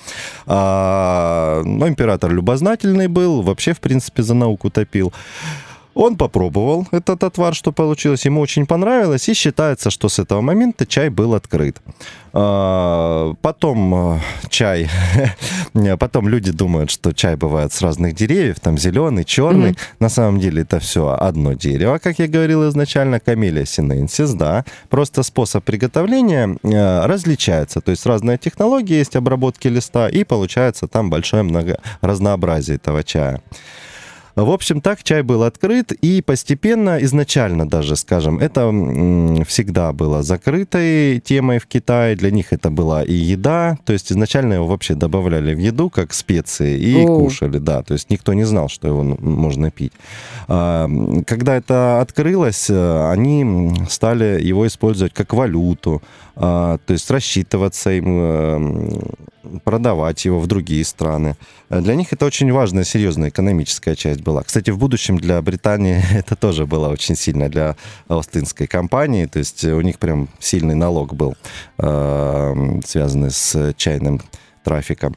А, 0.47 1.63
но 1.65 1.89
император 1.89 2.33
любознательный 2.33 3.09
был, 3.09 3.43
вообще, 3.43 3.73
в 3.73 3.81
принципе, 3.81 4.23
за 4.23 4.35
науку 4.35 4.71
топил. 4.71 5.13
Он 5.97 6.17
попробовал 6.17 6.87
этот 6.91 7.25
отвар, 7.25 7.55
что 7.55 7.73
получилось, 7.73 8.26
ему 8.26 8.43
очень 8.43 8.67
понравилось, 8.67 9.31
и 9.31 9.35
считается, 9.35 9.91
что 9.91 10.11
с 10.11 10.19
этого 10.19 10.43
момента 10.43 10.85
чай 10.85 11.09
был 11.09 11.35
открыт. 11.35 11.81
А, 12.35 13.33
Потом 13.41 14.17
э, 14.17 14.21
чай, 14.50 14.91
потом 15.99 16.29
люди 16.29 16.53
думают, 16.53 16.91
что 16.91 17.15
чай 17.15 17.37
бывает 17.37 17.73
с 17.73 17.81
разных 17.81 18.15
деревьев, 18.15 18.61
там 18.61 18.76
зеленый, 18.76 19.25
черный. 19.25 19.71
Мгм. 19.71 19.76
На 19.99 20.11
самом 20.11 20.38
деле 20.38 20.62
это 20.62 20.81
все 20.81 21.17
одно 21.19 21.55
дерево, 21.55 21.97
как 21.97 22.19
я 22.19 22.29
говорил 22.29 22.69
изначально, 22.69 23.19
камелия 23.19 23.65
синенсис, 23.65 24.35
да. 24.35 24.67
Просто 24.91 25.23
способ 25.23 25.65
приготовления 25.65 26.59
э, 26.62 27.07
различается, 27.07 27.81
то 27.81 27.91
есть 27.91 28.05
разные 28.05 28.37
технологии 28.37 28.99
есть 28.99 29.17
обработки 29.17 29.69
листа, 29.69 30.11
и 30.11 30.25
получается 30.25 30.88
там 30.88 31.09
большое 31.09 31.43
много 31.43 31.81
разнообразие 32.03 32.76
этого 32.76 33.03
чая. 33.03 33.41
В 34.37 34.50
общем, 34.50 34.83
так 34.83 35.02
чай 35.02 35.23
был 35.23 35.45
открыт, 35.45 35.93
и 35.93 36.21
постепенно, 36.21 36.99
изначально 37.00 37.66
даже, 37.66 37.97
скажем, 37.97 38.38
это 38.38 38.69
всегда 39.47 39.95
было 39.95 40.23
закрытой 40.23 41.21
темой 41.21 41.59
в 41.59 41.66
Китае. 41.66 42.16
Для 42.16 42.31
них 42.31 42.52
это 42.52 42.71
была 42.71 43.02
и 43.02 43.14
еда, 43.14 43.78
то 43.87 43.95
есть 43.95 44.12
изначально 44.12 44.55
его 44.55 44.66
вообще 44.66 44.95
добавляли 44.95 45.55
в 45.55 45.59
еду 45.59 45.88
как 45.88 46.12
специи 46.12 46.78
и 46.78 47.02
О. 47.02 47.21
кушали, 47.21 47.57
да. 47.57 47.83
То 47.83 47.95
есть 47.95 48.11
никто 48.11 48.35
не 48.35 48.45
знал, 48.45 48.69
что 48.69 48.87
его 48.88 49.02
можно 49.02 49.71
пить. 49.71 49.93
А, 50.49 50.87
Когда 51.26 51.57
это 51.57 52.02
открылось, 52.02 52.69
э, 52.69 53.11
они 53.11 53.73
стали 53.88 54.43
его 54.43 54.66
использовать 54.66 55.14
как 55.14 55.33
валюту, 55.33 56.02
то 56.37 56.81
есть 56.88 57.11
рассчитываться 57.11 57.90
им, 57.93 58.05
э, 58.09 59.59
продавать 59.64 60.25
его 60.26 60.38
в 60.38 60.47
другие 60.47 60.85
страны. 60.85 61.37
Для 61.71 61.95
них 61.95 62.12
это 62.12 62.26
очень 62.26 62.52
важная, 62.52 62.85
серьезная 62.85 63.31
экономическая 63.31 63.97
часть 63.97 64.21
была. 64.21 64.43
Кстати, 64.43 64.71
в 64.71 64.78
будущем 64.78 65.16
для 65.16 65.40
Британии 65.40 66.02
это 66.12 66.37
тоже 66.37 66.66
было 66.66 66.88
очень 66.88 67.16
сильно 67.16 67.49
для 67.49 67.76
Остинской 68.09 68.66
компании. 68.66 69.25
То 69.25 69.38
есть 69.38 69.64
у 69.64 69.81
них 69.81 69.99
прям 69.99 70.28
сильный 70.38 70.75
налог 70.75 71.14
был, 71.14 71.37
э, 71.78 72.81
связанный 72.85 73.31
с 73.31 73.75
чайным 73.78 74.21
трафиком. 74.62 75.16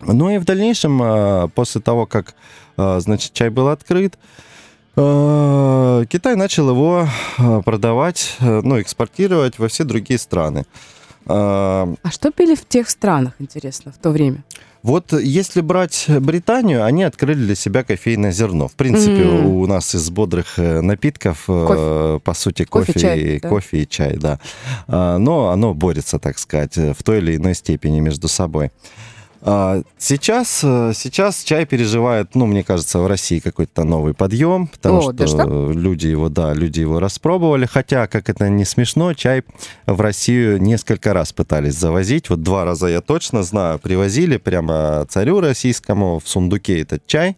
Ну 0.00 0.30
и 0.30 0.38
в 0.38 0.44
дальнейшем, 0.44 1.02
э, 1.02 1.48
после 1.48 1.80
того, 1.80 2.06
как, 2.06 2.36
э, 2.76 3.00
значит, 3.00 3.32
чай 3.32 3.50
был 3.50 3.66
открыт, 3.66 4.14
э, 4.14 4.47
Китай 4.98 6.34
начал 6.34 6.70
его 6.70 7.08
э, 7.38 7.62
продавать, 7.64 8.36
э, 8.40 8.62
ну, 8.64 8.80
экспортировать 8.80 9.58
во 9.58 9.68
все 9.68 9.84
другие 9.84 10.18
страны. 10.18 10.64
А, 11.26 11.94
что 12.10 12.32
пили 12.32 12.54
в 12.54 12.66
тех 12.66 12.88
странах, 12.88 13.34
интересно, 13.38 13.92
в 13.92 13.98
то 13.98 14.10
время? 14.10 14.42
Вот 14.82 15.12
если 15.12 15.60
брать 15.60 16.06
Британию, 16.08 16.84
они 16.84 17.02
открыли 17.02 17.38
для 17.38 17.54
себя 17.54 17.84
кофейное 17.84 18.32
зерно. 18.32 18.68
В 18.68 18.74
принципе, 18.74 19.22
mm. 19.22 19.44
у 19.44 19.66
нас 19.66 19.94
из 19.94 20.08
бодрых 20.10 20.58
э, 20.58 20.80
напитков, 20.80 21.44
э, 21.48 21.66
кофе. 21.66 22.20
по 22.24 22.34
сути, 22.34 22.64
кофе, 22.64 22.92
кофе, 22.92 23.00
чай, 23.00 23.20
и, 23.20 23.40
да. 23.40 23.48
кофе 23.48 23.82
и 23.82 23.88
чай, 23.88 24.16
да. 24.16 24.40
А, 24.86 25.18
но 25.18 25.50
оно 25.50 25.74
борется, 25.74 26.18
так 26.18 26.38
сказать, 26.38 26.76
в 26.76 27.02
той 27.04 27.18
или 27.18 27.36
иной 27.36 27.54
степени 27.54 28.00
между 28.00 28.28
собой. 28.28 28.70
А, 29.40 29.82
сейчас, 29.98 30.60
э, 30.64 30.92
сейчас 30.94 31.44
чай 31.44 31.64
переживает, 31.64 32.34
ну, 32.34 32.46
мне 32.46 32.64
кажется, 32.64 32.98
в 32.98 33.06
России 33.06 33.38
какой-то 33.38 33.84
новый 33.84 34.14
подъем, 34.14 34.66
потому 34.66 34.98
О, 34.98 35.02
что 35.02 35.12
да 35.12 35.44
люди 35.72 36.08
его, 36.08 36.28
да, 36.28 36.52
люди 36.52 36.80
его 36.80 36.98
распробовали. 36.98 37.66
Хотя, 37.66 38.06
как 38.06 38.28
это 38.28 38.48
не 38.48 38.64
смешно, 38.64 39.14
чай 39.14 39.44
в 39.86 40.00
Россию 40.00 40.60
несколько 40.60 41.12
раз 41.12 41.32
пытались 41.32 41.74
завозить. 41.74 42.30
Вот 42.30 42.42
два 42.42 42.64
раза 42.64 42.88
я 42.88 43.00
точно 43.00 43.42
знаю, 43.42 43.78
привозили 43.78 44.38
прямо 44.38 45.06
царю 45.08 45.40
российскому 45.40 46.18
в 46.18 46.28
сундуке 46.28 46.80
этот 46.80 47.06
чай. 47.06 47.36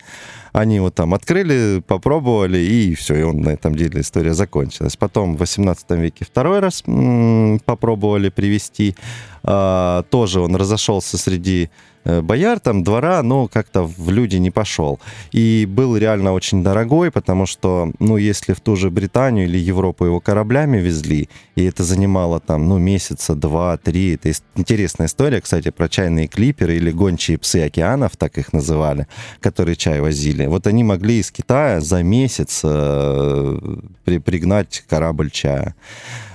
Они 0.52 0.76
его 0.76 0.90
там 0.90 1.14
открыли, 1.14 1.82
попробовали, 1.86 2.58
и 2.58 2.94
все, 2.94 3.16
и 3.16 3.22
он 3.22 3.40
на 3.40 3.50
этом 3.50 3.74
деле 3.74 4.00
история 4.00 4.34
закончилась. 4.34 4.96
Потом 4.96 5.36
в 5.36 5.40
18 5.40 5.90
веке 5.92 6.24
второй 6.24 6.60
раз 6.60 6.82
попробовали 7.64 8.28
привезти. 8.28 8.94
А, 9.42 10.02
тоже 10.10 10.40
он 10.40 10.56
разошелся 10.56 11.18
среди 11.18 11.70
Э, 11.99 11.99
бояр, 12.04 12.60
там, 12.60 12.82
двора, 12.82 13.22
но 13.22 13.48
как-то 13.48 13.82
в 13.82 14.10
люди 14.10 14.36
не 14.36 14.50
пошел. 14.50 15.00
И 15.32 15.66
был 15.68 15.96
реально 15.96 16.32
очень 16.32 16.62
дорогой, 16.62 17.10
потому 17.10 17.46
что, 17.46 17.92
ну, 17.98 18.16
если 18.16 18.52
в 18.52 18.60
ту 18.60 18.76
же 18.76 18.90
Британию 18.90 19.46
или 19.46 19.58
Европу 19.58 20.04
его 20.04 20.20
кораблями 20.20 20.78
везли, 20.78 21.28
и 21.56 21.64
это 21.64 21.84
занимало 21.84 22.40
там, 22.40 22.68
ну, 22.68 22.78
месяца, 22.78 23.34
два, 23.34 23.76
три. 23.76 24.14
Это 24.14 24.32
интересная 24.56 25.06
история, 25.06 25.40
кстати, 25.40 25.70
про 25.70 25.88
чайные 25.88 26.26
клиперы 26.26 26.76
или 26.76 26.90
гончие 26.90 27.38
псы 27.38 27.66
океанов, 27.66 28.16
так 28.16 28.38
их 28.38 28.52
называли, 28.52 29.06
которые 29.40 29.76
чай 29.76 30.00
возили. 30.00 30.46
Вот 30.46 30.66
они 30.66 30.84
могли 30.84 31.18
из 31.18 31.30
Китая 31.30 31.80
за 31.80 32.02
месяц 32.02 32.60
э, 32.64 33.58
пригнать 34.04 34.84
корабль 34.88 35.30
чая. 35.30 35.74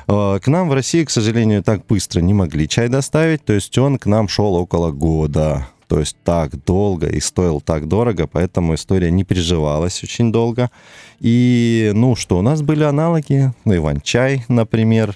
Э, 0.07 0.39
к 0.41 0.47
нам 0.47 0.69
в 0.69 0.73
России, 0.73 1.03
к 1.03 1.09
сожалению, 1.09 1.63
так 1.63 1.85
быстро 1.85 2.21
не 2.21 2.33
могли 2.33 2.67
чай 2.67 2.89
доставить, 2.89 3.43
то 3.43 3.53
есть 3.53 3.77
он 3.77 3.97
к 3.97 4.05
нам 4.05 4.27
шел 4.27 4.55
около 4.55 4.91
года. 4.91 5.67
То 5.87 5.99
есть 5.99 6.17
так 6.23 6.63
долго 6.65 7.07
и 7.07 7.19
стоил 7.19 7.61
так 7.61 7.87
дорого, 7.87 8.25
поэтому 8.25 8.73
история 8.73 9.11
не 9.11 9.23
переживалась 9.23 10.03
очень 10.03 10.31
долго. 10.31 10.71
И, 11.19 11.91
ну 11.93 12.15
что, 12.15 12.39
у 12.39 12.41
нас 12.41 12.63
были 12.63 12.83
аналоги, 12.83 13.51
ну, 13.65 13.75
Иван-чай, 13.75 14.45
например, 14.47 15.15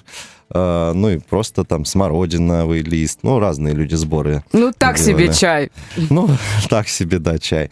э, 0.52 0.92
ну 0.94 1.10
и 1.10 1.18
просто 1.18 1.64
там 1.64 1.84
смородиновый 1.84 2.82
лист, 2.82 3.20
ну 3.22 3.38
разные 3.38 3.74
люди 3.74 3.94
сборы. 3.94 4.42
Ну 4.52 4.72
так 4.76 4.96
делали. 4.96 5.12
себе 5.12 5.32
чай. 5.32 5.70
Ну 6.10 6.28
так 6.68 6.88
себе, 6.88 7.18
да, 7.18 7.38
чай. 7.38 7.70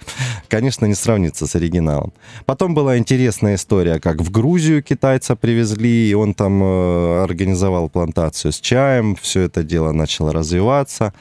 Конечно, 0.48 0.86
не 0.86 0.94
сравнится 0.94 1.46
с 1.46 1.54
оригиналом. 1.54 2.12
Потом 2.46 2.74
была 2.74 2.98
интересная 2.98 3.56
история, 3.56 4.00
как 4.00 4.20
в 4.20 4.30
Грузию 4.30 4.82
китайца 4.82 5.36
привезли, 5.36 6.10
и 6.10 6.14
он 6.14 6.34
там 6.34 6.62
э, 6.62 7.22
организовал 7.22 7.88
плантацию 7.88 8.52
с 8.52 8.60
чаем, 8.60 9.16
все 9.16 9.42
это 9.42 9.62
дело 9.62 9.92
начало 9.92 10.32
развиваться. 10.32 11.12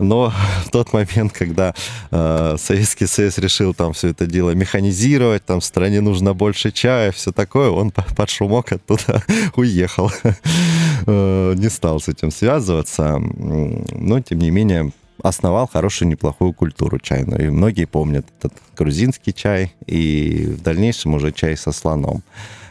Но 0.00 0.32
в 0.64 0.70
тот 0.70 0.92
момент, 0.92 1.32
когда 1.32 1.74
э, 2.10 2.56
Советский 2.58 3.06
Союз 3.06 3.38
решил 3.38 3.74
там 3.74 3.92
все 3.92 4.08
это 4.08 4.26
дело 4.26 4.50
механизировать, 4.50 5.44
там 5.44 5.60
стране 5.60 6.00
нужно 6.00 6.34
больше 6.34 6.72
чая, 6.72 7.12
все 7.12 7.32
такое, 7.32 7.70
он 7.70 7.90
под 7.92 8.30
шумок 8.30 8.72
оттуда 8.72 9.22
уехал. 9.56 10.10
э, 11.06 11.54
не 11.56 11.68
стал 11.68 12.00
с 12.00 12.08
этим 12.08 12.30
связываться. 12.30 13.18
Но, 13.18 14.20
тем 14.20 14.38
не 14.38 14.50
менее, 14.50 14.92
основал 15.22 15.68
хорошую, 15.68 16.08
неплохую 16.08 16.52
культуру 16.52 16.98
чайную. 16.98 17.46
И 17.46 17.50
многие 17.50 17.84
помнят 17.84 18.26
этот 18.38 18.54
грузинский 18.76 19.34
чай 19.34 19.74
и 19.86 20.54
в 20.58 20.62
дальнейшем 20.62 21.14
уже 21.14 21.32
чай 21.32 21.56
со 21.56 21.72
слоном. 21.72 22.22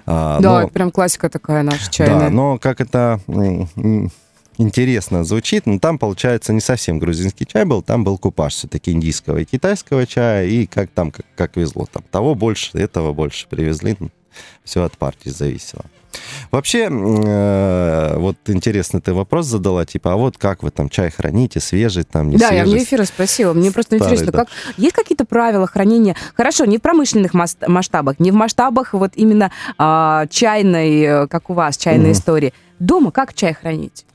А, 0.06 0.40
да, 0.40 0.62
но, 0.62 0.68
прям 0.68 0.90
классика 0.90 1.30
такая 1.30 1.62
наша 1.62 1.92
чайная. 1.92 2.20
Да, 2.20 2.30
но 2.32 2.58
как 2.58 2.82
это 2.82 3.20
интересно 4.60 5.24
звучит, 5.24 5.66
но 5.66 5.80
там, 5.80 5.98
получается, 5.98 6.54
не 6.54 6.62
совсем 6.62 7.00
грузинский 7.00 7.48
чай 7.48 7.66
был, 7.66 7.82
там 7.82 8.04
был 8.04 8.18
купаж 8.18 8.54
все-таки 8.54 8.92
индийского 8.92 9.40
и 9.40 9.46
китайского 9.46 10.06
чая, 10.06 10.46
и 10.46 10.68
как 10.68 10.90
там, 10.92 11.12
как, 11.12 11.26
как 11.36 11.58
везло. 11.58 11.88
Там 11.92 12.04
того 12.12 12.36
больше, 12.36 12.78
этого 12.78 13.14
больше 13.14 13.48
привезли. 13.48 13.98
Все 14.64 14.84
от 14.84 14.98
партии 14.98 15.30
зависело. 15.30 15.86
Вообще, 16.52 16.90
э, 16.90 18.18
вот 18.18 18.38
интересный 18.48 19.00
ты 19.02 19.14
вопрос 19.14 19.46
задала, 19.46 19.86
типа, 19.86 20.14
а 20.14 20.16
вот 20.16 20.38
как 20.38 20.64
вы 20.64 20.72
там 20.72 20.90
чай 20.90 21.12
храните, 21.12 21.60
свежий 21.60 22.04
там, 22.04 22.30
не 22.30 22.38
Да, 22.38 22.48
свежий? 22.48 22.58
я 22.58 22.64
вне 22.66 22.84
эфира 22.84 23.04
спросила. 23.06 23.54
Мне 23.54 23.72
просто 23.72 23.98
Старый, 23.98 24.14
интересно, 24.14 24.32
да. 24.32 24.40
как 24.40 24.50
есть 24.78 24.96
какие-то 24.96 25.26
правила 25.26 25.68
хранения? 25.68 26.16
Хорошо, 26.36 26.66
не 26.66 26.78
в 26.78 26.82
промышленных 26.82 27.34
масштабах, 27.34 28.20
не 28.20 28.32
в 28.32 28.36
масштабах 28.36 28.94
вот 28.94 29.12
именно 29.16 29.52
а, 29.78 30.26
чайной, 30.28 31.02
э, 31.02 31.28
как 31.28 31.50
у 31.50 31.54
вас, 31.54 31.78
чайной 31.78 32.10
mm. 32.10 32.14
истории. 32.14 32.54
Дома 32.80 33.12
как 33.12 33.34
чай 33.34 33.54
хранить? 33.54 34.06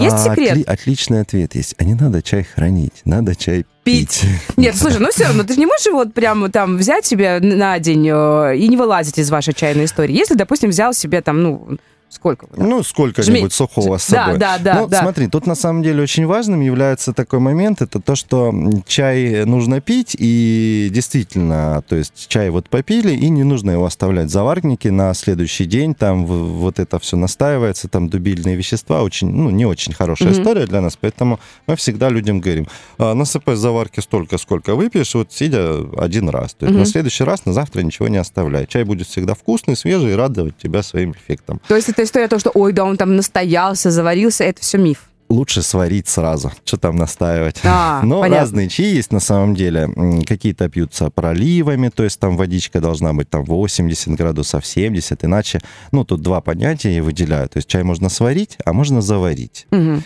Есть 0.00 0.16
а, 0.16 0.30
секрет? 0.30 0.56
Отли- 0.56 0.64
отличный 0.64 1.20
ответ 1.20 1.54
есть. 1.54 1.74
А 1.78 1.84
не 1.84 1.94
надо 1.94 2.22
чай 2.22 2.42
хранить, 2.42 3.02
надо 3.04 3.36
чай 3.36 3.66
пить. 3.84 4.22
пить. 4.22 4.30
Нет, 4.56 4.76
слушай, 4.76 4.98
ну 4.98 5.10
все 5.10 5.24
равно, 5.24 5.44
ты 5.44 5.54
же 5.54 5.60
не 5.60 5.66
можешь 5.66 5.86
вот 5.92 6.14
прям 6.14 6.50
там 6.50 6.78
взять 6.78 7.04
себе 7.04 7.38
на 7.40 7.78
день 7.78 8.08
э, 8.10 8.56
и 8.56 8.66
не 8.68 8.76
вылазить 8.76 9.18
из 9.18 9.30
вашей 9.30 9.52
чайной 9.52 9.84
истории. 9.84 10.16
Если, 10.16 10.34
допустим, 10.34 10.70
взял 10.70 10.94
себе 10.94 11.20
там, 11.20 11.42
ну, 11.42 11.78
Сколько? 12.14 12.46
Да? 12.54 12.64
Ну, 12.64 12.82
сколько-нибудь 12.82 13.52
сухого 13.52 13.98
с 13.98 14.04
собой. 14.04 14.38
Да, 14.38 14.58
да, 14.58 14.74
да. 14.74 14.80
Ну, 14.80 14.86
да. 14.86 15.00
смотри, 15.00 15.28
тут 15.28 15.46
на 15.46 15.54
самом 15.54 15.82
деле 15.82 16.02
очень 16.02 16.26
важным 16.26 16.60
является 16.60 17.12
такой 17.12 17.40
момент, 17.40 17.82
это 17.82 18.00
то, 18.00 18.14
что 18.14 18.54
чай 18.86 19.44
нужно 19.44 19.80
пить, 19.80 20.16
и 20.18 20.88
действительно, 20.92 21.82
то 21.88 21.96
есть 21.96 22.28
чай 22.28 22.50
вот 22.50 22.68
попили, 22.68 23.12
и 23.12 23.28
не 23.28 23.42
нужно 23.42 23.72
его 23.72 23.84
оставлять 23.84 24.28
в 24.28 24.30
заварнике 24.30 24.90
на 24.90 25.12
следующий 25.14 25.64
день, 25.64 25.94
там 25.94 26.24
вот 26.24 26.78
это 26.78 26.98
все 26.98 27.16
настаивается, 27.16 27.88
там 27.88 28.08
дубильные 28.08 28.56
вещества, 28.56 29.02
очень, 29.02 29.28
ну, 29.28 29.50
не 29.50 29.66
очень 29.66 29.92
хорошая 29.92 30.30
mm-hmm. 30.30 30.40
история 30.40 30.66
для 30.66 30.80
нас, 30.80 30.96
поэтому 31.00 31.40
мы 31.66 31.76
всегда 31.76 32.08
людям 32.08 32.40
говорим, 32.40 32.68
«А, 32.98 33.14
насыпай 33.14 33.56
заварки 33.56 34.00
столько, 34.00 34.38
сколько 34.38 34.74
выпьешь, 34.74 35.14
вот 35.14 35.32
сидя 35.32 35.84
один 35.96 36.28
раз. 36.28 36.54
То 36.54 36.66
есть 36.66 36.76
mm-hmm. 36.76 36.80
на 36.80 36.86
следующий 36.86 37.24
раз, 37.24 37.44
на 37.44 37.52
завтра 37.52 37.82
ничего 37.82 38.08
не 38.08 38.18
оставляй. 38.18 38.66
Чай 38.66 38.84
будет 38.84 39.08
всегда 39.08 39.34
вкусный, 39.34 39.76
свежий 39.76 40.12
и 40.12 40.14
радовать 40.14 40.56
тебя 40.56 40.82
своим 40.82 41.12
эффектом. 41.12 41.60
То 41.66 41.76
есть 41.76 41.88
это 41.88 42.03
история 42.04 42.28
то, 42.28 42.38
что, 42.38 42.50
ой, 42.54 42.72
да, 42.72 42.84
он 42.84 42.96
там 42.96 43.16
настоялся, 43.16 43.90
заварился, 43.90 44.44
это 44.44 44.60
все 44.60 44.78
миф 44.78 45.08
лучше 45.28 45.62
сварить 45.62 46.08
сразу, 46.08 46.52
что 46.64 46.76
там 46.76 46.96
настаивать. 46.96 47.60
А, 47.64 48.02
Но 48.04 48.20
понятно. 48.20 48.40
разные 48.40 48.68
чаи 48.68 48.94
есть 48.94 49.12
на 49.12 49.20
самом 49.20 49.54
деле. 49.54 49.88
Какие-то 50.26 50.68
пьются 50.68 51.10
проливами, 51.10 51.88
то 51.88 52.04
есть 52.04 52.20
там 52.20 52.36
водичка 52.36 52.80
должна 52.80 53.12
быть 53.12 53.28
там 53.28 53.44
80 53.44 54.14
градусов, 54.14 54.66
70, 54.66 55.24
иначе, 55.24 55.60
ну, 55.92 56.04
тут 56.04 56.22
два 56.22 56.40
понятия 56.40 56.94
я 56.94 57.02
выделяю. 57.02 57.48
То 57.48 57.58
есть 57.58 57.68
чай 57.68 57.82
можно 57.82 58.08
сварить, 58.08 58.58
а 58.64 58.72
можно 58.72 59.02
заварить. 59.02 59.66
Угу. 59.70 60.02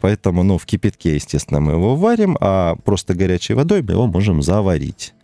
Поэтому, 0.00 0.42
ну, 0.42 0.58
в 0.58 0.66
кипятке, 0.66 1.14
естественно, 1.14 1.60
мы 1.60 1.72
его 1.72 1.96
варим, 1.96 2.36
а 2.40 2.76
просто 2.84 3.14
горячей 3.14 3.54
водой 3.54 3.82
мы 3.82 3.92
его 3.92 4.06
можем 4.06 4.42
заварить. 4.42 5.14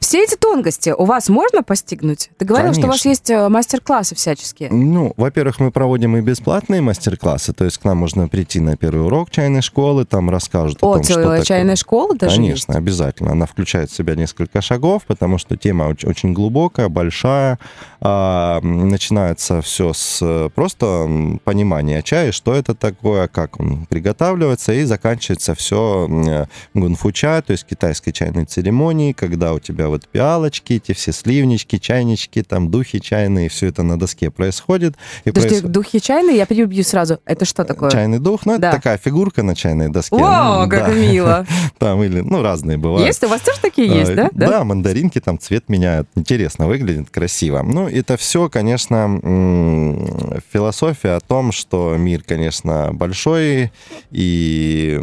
Все 0.00 0.24
эти 0.24 0.34
тонкости 0.34 0.90
у 0.96 1.04
вас 1.04 1.28
можно 1.28 1.62
постигнуть? 1.62 2.30
Ты 2.38 2.46
говорил, 2.46 2.72
Конечно. 2.72 2.80
что 2.80 2.88
у 2.88 2.90
вас 2.92 3.04
есть 3.04 3.30
э, 3.30 3.48
мастер-классы 3.50 4.14
всяческие. 4.14 4.70
Ну, 4.70 5.12
во-первых, 5.18 5.60
мы 5.60 5.70
проводим 5.70 6.16
и 6.16 6.22
бесплатные 6.22 6.80
мастер-классы, 6.80 7.52
то 7.52 7.66
есть 7.66 7.76
к 7.76 7.84
нам 7.84 7.98
можно 7.98 8.26
прийти 8.26 8.60
на 8.60 8.78
первый 8.78 9.04
урок 9.04 9.30
чайной 9.30 9.60
школы, 9.60 10.06
там 10.06 10.30
расскажут 10.30 10.78
о, 10.80 10.92
о 10.92 10.94
том, 10.94 11.04
что 11.04 11.14
такое. 11.16 11.42
чайная 11.42 11.76
школа 11.76 12.16
даже 12.16 12.36
Конечно, 12.36 12.72
есть? 12.72 12.78
обязательно. 12.78 13.32
Она 13.32 13.44
включает 13.44 13.90
в 13.90 13.94
себя 13.94 14.14
несколько 14.14 14.62
шагов, 14.62 15.04
потому 15.06 15.36
что 15.36 15.58
тема 15.58 15.94
очень 16.04 16.32
глубокая, 16.32 16.88
большая. 16.88 17.58
А, 18.00 18.60
начинается 18.62 19.60
все 19.60 19.92
с 19.92 20.50
просто 20.54 21.38
понимания 21.44 22.02
чая, 22.02 22.32
что 22.32 22.54
это 22.54 22.74
такое, 22.74 23.28
как 23.28 23.60
он 23.60 23.84
приготавливается, 23.84 24.72
и 24.72 24.84
заканчивается 24.84 25.54
все 25.54 26.48
гунфуча, 26.72 27.42
то 27.46 27.52
есть 27.52 27.66
китайской 27.66 28.12
чайной 28.12 28.46
церемонии, 28.46 29.12
когда 29.12 29.52
у 29.52 29.60
тебя 29.60 29.89
вот 29.90 30.08
пиалочки, 30.08 30.74
эти 30.74 30.92
все 30.92 31.12
сливнички, 31.12 31.78
чайнички, 31.78 32.42
там 32.42 32.70
духи 32.70 32.98
чайные, 32.98 33.48
все 33.48 33.66
это 33.66 33.82
на 33.82 33.98
доске 33.98 34.30
происходит. 34.30 34.96
И 35.24 35.30
Подожди, 35.30 35.60
проис... 35.60 35.72
духи 35.72 35.98
чайные, 36.00 36.36
я 36.36 36.46
перебью 36.46 36.84
сразу. 36.84 37.18
Это 37.24 37.44
что 37.44 37.64
такое? 37.64 37.90
Чайный 37.90 38.18
дух, 38.18 38.46
ну, 38.46 38.58
да. 38.58 38.68
это 38.68 38.76
такая 38.78 38.98
фигурка 38.98 39.42
на 39.42 39.54
чайной 39.54 39.88
доске. 39.88 40.16
О, 40.16 40.64
ну, 40.64 40.70
как 40.70 40.86
да. 40.86 40.94
мило! 40.94 41.46
Там 41.78 42.02
или, 42.02 42.20
ну, 42.20 42.42
разные 42.42 42.78
бывают. 42.78 43.06
Есть? 43.06 43.22
У 43.24 43.28
вас 43.28 43.40
тоже 43.40 43.60
такие 43.60 43.88
есть, 43.88 44.14
да? 44.14 44.30
Да, 44.32 44.64
мандаринки, 44.64 45.20
там 45.20 45.38
цвет 45.38 45.68
меняют. 45.68 46.08
Интересно 46.14 46.66
выглядит, 46.66 47.10
красиво. 47.10 47.62
Ну, 47.62 47.88
это 47.88 48.16
все, 48.16 48.48
конечно, 48.48 50.40
философия 50.52 51.12
о 51.16 51.20
том, 51.20 51.52
что 51.52 51.96
мир, 51.96 52.22
конечно, 52.26 52.90
большой 52.92 53.72
и 54.10 55.00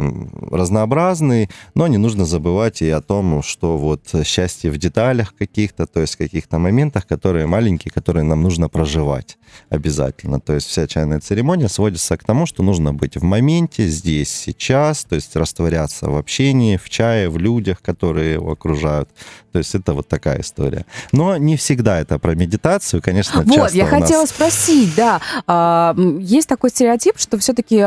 разнообразный, 0.50 1.50
но 1.74 1.86
не 1.86 1.98
нужно 1.98 2.24
забывать 2.24 2.82
и 2.82 2.90
о 2.90 3.00
том, 3.00 3.42
что 3.42 3.76
вот 3.76 4.02
счастье 4.24 4.70
в 4.70 4.77
деталях 4.78 5.34
каких-то, 5.34 5.86
то 5.86 6.00
есть 6.00 6.14
в 6.14 6.18
каких-то 6.18 6.58
моментах, 6.58 7.06
которые 7.06 7.46
маленькие, 7.46 7.92
которые 7.92 8.24
нам 8.24 8.42
нужно 8.42 8.68
проживать 8.68 9.38
обязательно. 9.70 10.40
То 10.40 10.54
есть 10.54 10.68
вся 10.68 10.86
чайная 10.86 11.20
церемония 11.20 11.68
сводится 11.68 12.16
к 12.16 12.24
тому, 12.24 12.46
что 12.46 12.62
нужно 12.62 12.94
быть 12.94 13.16
в 13.16 13.22
моменте, 13.22 13.86
здесь, 13.88 14.30
сейчас, 14.30 15.04
то 15.04 15.14
есть 15.14 15.36
растворяться 15.36 16.08
в 16.10 16.16
общении, 16.16 16.76
в 16.76 16.88
чае, 16.88 17.28
в 17.28 17.38
людях, 17.38 17.82
которые 17.82 18.34
его 18.34 18.52
окружают. 18.52 19.08
То 19.52 19.58
есть 19.58 19.74
это 19.74 19.94
вот 19.94 20.08
такая 20.08 20.40
история. 20.40 20.84
Но 21.12 21.36
не 21.36 21.56
всегда 21.56 22.00
это 22.00 22.18
про 22.18 22.34
медитацию, 22.34 23.02
конечно, 23.02 23.42
Вот, 23.44 23.72
я 23.72 23.86
хотела 23.86 24.22
нас... 24.22 24.30
спросить, 24.30 24.94
да, 24.94 25.20
а, 25.46 25.94
есть 26.20 26.48
такой 26.48 26.70
стереотип, 26.70 27.18
что 27.18 27.38
все-таки 27.38 27.78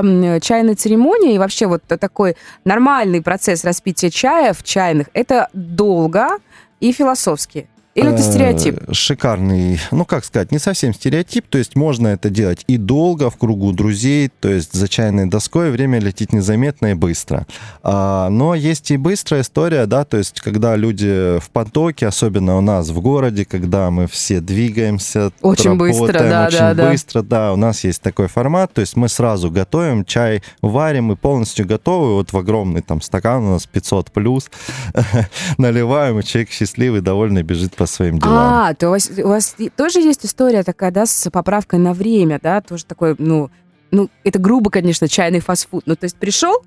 чайная 0.41 0.75
церемония 0.75 1.35
и 1.35 1.37
вообще 1.37 1.67
вот 1.67 1.83
такой 1.83 2.35
нормальный 2.65 3.21
процесс 3.21 3.63
распития 3.63 4.09
чая 4.09 4.53
в 4.53 4.63
чайных, 4.63 5.07
это 5.13 5.49
долго 5.53 6.39
и 6.81 6.91
философски. 6.91 7.67
Или 7.93 8.13
это 8.13 8.21
стереотип? 8.21 8.79
Э, 8.87 8.93
шикарный, 8.93 9.77
ну 9.91 10.05
как 10.05 10.23
сказать, 10.23 10.51
не 10.51 10.59
совсем 10.59 10.93
стереотип, 10.93 11.45
то 11.47 11.57
есть 11.57 11.75
можно 11.75 12.07
это 12.07 12.29
делать 12.29 12.63
и 12.67 12.77
долго, 12.77 13.29
в 13.29 13.35
кругу 13.35 13.73
друзей, 13.73 14.29
то 14.39 14.47
есть 14.47 14.71
за 14.71 14.87
чайной 14.87 15.25
доской 15.25 15.71
время 15.71 15.99
летит 15.99 16.31
незаметно 16.31 16.87
и 16.87 16.93
быстро. 16.93 17.45
А, 17.83 18.29
но 18.29 18.55
есть 18.55 18.91
и 18.91 18.97
быстрая 18.97 19.41
история, 19.41 19.85
да, 19.87 20.05
то 20.05 20.15
есть 20.15 20.39
когда 20.39 20.77
люди 20.77 21.37
в 21.39 21.49
потоке, 21.51 22.07
особенно 22.07 22.57
у 22.57 22.61
нас 22.61 22.89
в 22.89 23.01
городе, 23.01 23.43
когда 23.43 23.91
мы 23.91 24.07
все 24.07 24.39
двигаемся, 24.39 25.33
очень 25.41 25.75
быстро, 25.75 26.13
да, 26.13 26.47
очень 26.47 26.75
да, 26.75 26.89
быстро, 26.91 27.21
да. 27.21 27.47
да, 27.47 27.53
у 27.53 27.57
нас 27.57 27.83
есть 27.83 28.01
такой 28.01 28.27
формат, 28.27 28.71
то 28.71 28.79
есть 28.79 28.95
мы 28.95 29.09
сразу 29.09 29.51
готовим, 29.51 30.05
чай 30.05 30.43
варим 30.61 31.11
и 31.11 31.17
полностью 31.17 31.67
готовы, 31.67 32.13
вот 32.13 32.31
в 32.31 32.37
огромный 32.37 32.81
там 32.81 33.01
стакан 33.01 33.43
у 33.43 33.51
нас 33.51 33.65
500 33.65 34.11
плюс, 34.11 34.49
наливаем, 35.57 36.19
и 36.19 36.23
человек 36.23 36.51
счастливый, 36.51 37.01
довольный, 37.01 37.43
бежит 37.43 37.80
по 37.81 37.87
своим 37.87 38.19
делам. 38.19 38.37
А, 38.37 38.73
то 38.75 38.87
у 38.87 38.91
вас, 38.91 39.09
у 39.17 39.27
вас 39.27 39.55
тоже 39.75 39.99
есть 39.99 40.23
история 40.23 40.61
такая, 40.63 40.91
да, 40.91 41.07
с 41.07 41.29
поправкой 41.31 41.79
на 41.79 41.93
время, 41.93 42.39
да, 42.41 42.61
тоже 42.61 42.85
такой, 42.85 43.15
ну, 43.17 43.49
ну, 43.89 44.09
это 44.23 44.37
грубо, 44.37 44.69
конечно, 44.69 45.07
чайный 45.07 45.39
фастфуд. 45.39 45.83
Ну, 45.87 45.95
то 45.95 46.05
есть 46.05 46.15
Пришел 46.15 46.63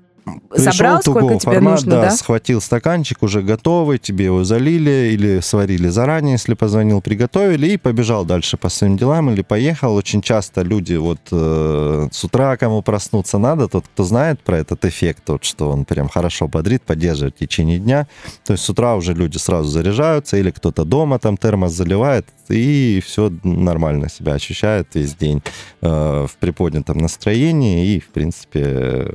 Собрал, 0.55 1.01
сколько 1.01 1.35
тебе 1.35 1.53
формат, 1.53 1.73
нужно, 1.73 1.91
да, 1.91 2.01
да? 2.03 2.11
схватил 2.11 2.61
стаканчик 2.61 3.21
уже 3.21 3.41
готовый, 3.41 3.99
тебе 3.99 4.25
его 4.25 4.43
залили 4.43 5.11
или 5.13 5.39
сварили 5.39 5.89
заранее, 5.89 6.33
если 6.33 6.53
позвонил, 6.55 7.01
приготовили, 7.01 7.67
и 7.67 7.77
побежал 7.77 8.25
дальше 8.25 8.57
по 8.57 8.69
своим 8.69 8.97
делам 8.97 9.29
или 9.29 9.41
поехал. 9.41 9.93
Очень 9.95 10.21
часто 10.21 10.61
люди 10.61 10.95
вот 10.95 11.19
э, 11.31 12.07
с 12.11 12.23
утра 12.23 12.57
кому 12.57 12.81
проснуться 12.81 13.37
надо, 13.37 13.67
тот, 13.67 13.85
кто 13.87 14.03
знает 14.03 14.39
про 14.41 14.57
этот 14.57 14.83
эффект, 14.85 15.23
тот, 15.25 15.43
что 15.43 15.69
он 15.69 15.85
прям 15.85 16.09
хорошо 16.09 16.47
бодрит, 16.47 16.81
поддерживает 16.81 17.35
в 17.35 17.39
течение 17.39 17.77
дня. 17.77 18.07
То 18.45 18.53
есть 18.53 18.63
с 18.63 18.69
утра 18.69 18.95
уже 18.95 19.13
люди 19.13 19.37
сразу 19.37 19.69
заряжаются, 19.69 20.37
или 20.37 20.49
кто-то 20.51 20.85
дома 20.85 21.19
там 21.19 21.37
термос 21.37 21.73
заливает, 21.73 22.27
и 22.49 23.01
все 23.05 23.31
нормально 23.43 24.09
себя 24.09 24.33
ощущает 24.33 24.87
весь 24.95 25.15
день 25.15 25.43
э, 25.81 26.25
в 26.27 26.37
приподнятом 26.37 26.97
настроении, 26.97 27.95
и, 27.95 27.99
в 27.99 28.07
принципе, 28.07 29.07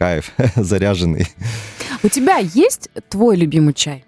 кайф, 0.00 0.30
заряженный. 0.56 1.26
У 2.02 2.08
тебя 2.08 2.38
есть 2.38 2.88
твой 3.10 3.36
любимый 3.36 3.74
чай? 3.74 4.04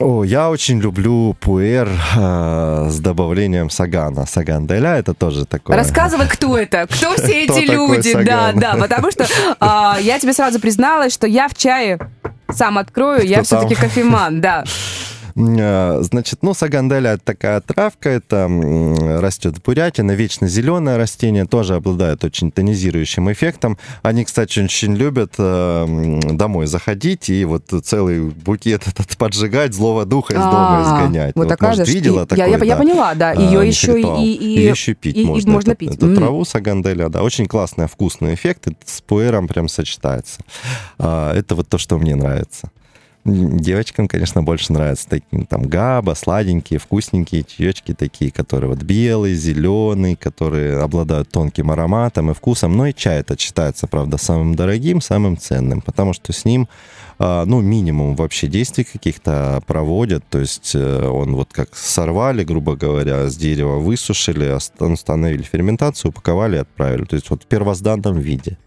О, 0.00 0.24
я 0.24 0.50
очень 0.50 0.80
люблю 0.80 1.36
пуэр 1.38 1.88
э, 2.16 2.88
с 2.90 2.98
добавлением 2.98 3.70
сагана. 3.70 4.26
Саган 4.26 4.66
Деля 4.66 4.96
это 4.96 5.14
тоже 5.14 5.44
такое. 5.44 5.76
Рассказывай, 5.76 6.26
кто 6.28 6.58
это, 6.64 6.88
кто 6.90 7.14
все 7.14 7.44
эти 7.44 7.70
люди. 7.70 8.12
Да, 8.24 8.52
да, 8.54 8.74
потому 8.76 9.10
что 9.10 9.24
э, 9.24 10.02
я 10.02 10.18
тебе 10.18 10.32
сразу 10.32 10.58
призналась, 10.58 11.12
что 11.12 11.26
я 11.26 11.46
в 11.48 11.54
чае 11.54 11.98
сам 12.50 12.78
открою, 12.78 13.26
я 13.26 13.42
все-таки 13.42 13.74
кофеман, 13.74 14.40
да. 14.40 14.64
Э, 15.36 15.98
значит, 16.02 16.40
ну, 16.42 16.54
саганделя 16.54 17.18
такая 17.18 17.60
травка, 17.60 18.08
это 18.08 18.48
растет 19.20 19.58
в 19.58 19.62
Бурятии, 19.62 20.02
вечно 20.14 20.48
зеленое 20.48 20.96
растение, 20.96 21.44
тоже 21.44 21.74
обладает 21.74 22.24
очень 22.24 22.50
тонизирующим 22.52 23.30
эффектом. 23.32 23.78
Они, 24.02 24.24
кстати, 24.24 24.60
очень 24.60 24.94
любят 24.94 25.34
э, 25.38 26.20
домой 26.32 26.66
заходить 26.66 27.30
и 27.30 27.44
вот 27.44 27.64
целый 27.84 28.30
букет 28.30 28.86
этот 28.88 29.16
поджигать, 29.16 29.74
злого 29.74 30.04
духа 30.04 30.34
из 30.34 30.38
дома 30.38 30.78
а, 30.78 30.82
изгонять. 30.82 31.34
Вот 31.34 31.48
такая 31.48 31.70
может, 31.70 31.88
видела 31.88 32.26
такое? 32.26 32.58
Я 32.64 32.76
поняла, 32.76 33.14
да. 33.14 33.32
Ее 33.32 33.60
а, 33.60 33.64
еще 33.64 34.00
и... 34.00 34.68
еще 34.68 34.94
пить 34.94 35.24
можно. 35.24 35.52
можно 35.52 35.74
пить. 35.74 35.94
Эту 35.94 36.14
траву 36.14 36.44
саганделя, 36.44 37.08
да, 37.08 37.22
очень 37.22 37.46
классный, 37.46 37.88
вкусный 37.88 38.34
эффект, 38.34 38.68
с 38.84 39.00
пуэром 39.00 39.48
прям 39.48 39.68
сочетается. 39.68 40.40
А, 40.98 41.34
это 41.34 41.54
вот 41.54 41.68
то, 41.68 41.78
что 41.78 41.98
мне 41.98 42.14
нравится. 42.14 42.70
Девочкам, 43.24 44.06
конечно, 44.06 44.42
больше 44.42 44.72
нравятся 44.74 45.08
такие 45.08 45.46
там 45.46 45.62
габа, 45.62 46.14
сладенькие, 46.14 46.78
вкусненькие 46.78 47.42
чаечки 47.42 47.94
такие, 47.94 48.30
которые 48.30 48.68
вот 48.68 48.82
белый, 48.82 49.34
зеленый, 49.34 50.14
которые 50.14 50.78
обладают 50.80 51.30
тонким 51.30 51.70
ароматом 51.70 52.30
и 52.30 52.34
вкусом. 52.34 52.76
Но 52.76 52.86
и 52.86 52.92
чай 52.92 53.20
это 53.20 53.38
считается, 53.38 53.86
правда, 53.86 54.18
самым 54.18 54.54
дорогим, 54.56 55.00
самым 55.00 55.38
ценным, 55.38 55.80
потому 55.80 56.12
что 56.12 56.34
с 56.34 56.44
ним 56.44 56.68
а, 57.18 57.44
ну, 57.46 57.62
минимум 57.62 58.14
вообще 58.16 58.46
действий 58.46 58.84
каких-то 58.84 59.62
проводят, 59.66 60.24
то 60.28 60.40
есть 60.40 60.72
э, 60.74 61.08
он 61.08 61.36
вот 61.36 61.48
как 61.52 61.74
сорвали, 61.76 62.42
грубо 62.42 62.76
говоря, 62.76 63.28
с 63.28 63.36
дерева, 63.36 63.76
высушили, 63.76 64.46
остановили 64.46 65.42
ферментацию, 65.42 66.10
упаковали 66.10 66.56
и 66.56 66.60
отправили, 66.60 67.04
то 67.04 67.14
есть 67.14 67.30
вот 67.30 67.44
в 67.44 67.46
первозданном 67.46 68.18
виде. 68.18 68.58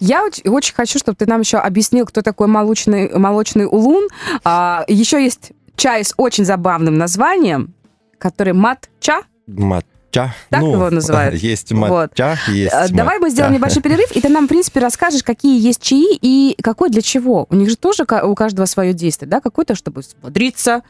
Я 0.00 0.24
очень 0.44 0.74
хочу, 0.74 0.98
чтобы 0.98 1.16
ты 1.16 1.26
нам 1.26 1.40
еще 1.40 1.58
объяснил, 1.58 2.06
кто 2.06 2.22
такой 2.22 2.46
молочный, 2.46 3.10
молочный 3.16 3.66
улун. 3.66 4.08
А, 4.44 4.84
еще 4.88 5.22
есть 5.22 5.52
чай 5.76 6.04
с 6.04 6.14
очень 6.16 6.44
забавным 6.44 6.98
названием, 6.98 7.74
который 8.18 8.52
матча. 8.52 9.22
Матча. 9.46 10.34
Так 10.50 10.60
ну, 10.60 10.72
его 10.72 10.90
называют? 10.90 11.34
Есть 11.36 11.72
матча, 11.72 12.36
вот. 12.46 12.54
есть 12.54 12.72
а, 12.72 12.88
Давай 12.88 13.18
мы 13.18 13.30
сделаем 13.30 13.54
небольшой 13.54 13.82
перерыв, 13.82 14.10
и 14.12 14.20
ты 14.20 14.28
нам, 14.28 14.46
в 14.46 14.48
принципе, 14.48 14.80
расскажешь, 14.80 15.22
какие 15.22 15.60
есть 15.60 15.82
чаи 15.82 16.16
и 16.20 16.56
какой 16.62 16.90
для 16.90 17.02
чего. 17.02 17.46
У 17.50 17.54
них 17.54 17.70
же 17.70 17.76
тоже 17.76 18.04
у 18.04 18.34
каждого 18.34 18.66
свое 18.66 18.92
действие, 18.92 19.28
да? 19.28 19.40
Какой-то, 19.40 19.74
чтобы 19.74 20.00
взбодриться, 20.00 20.82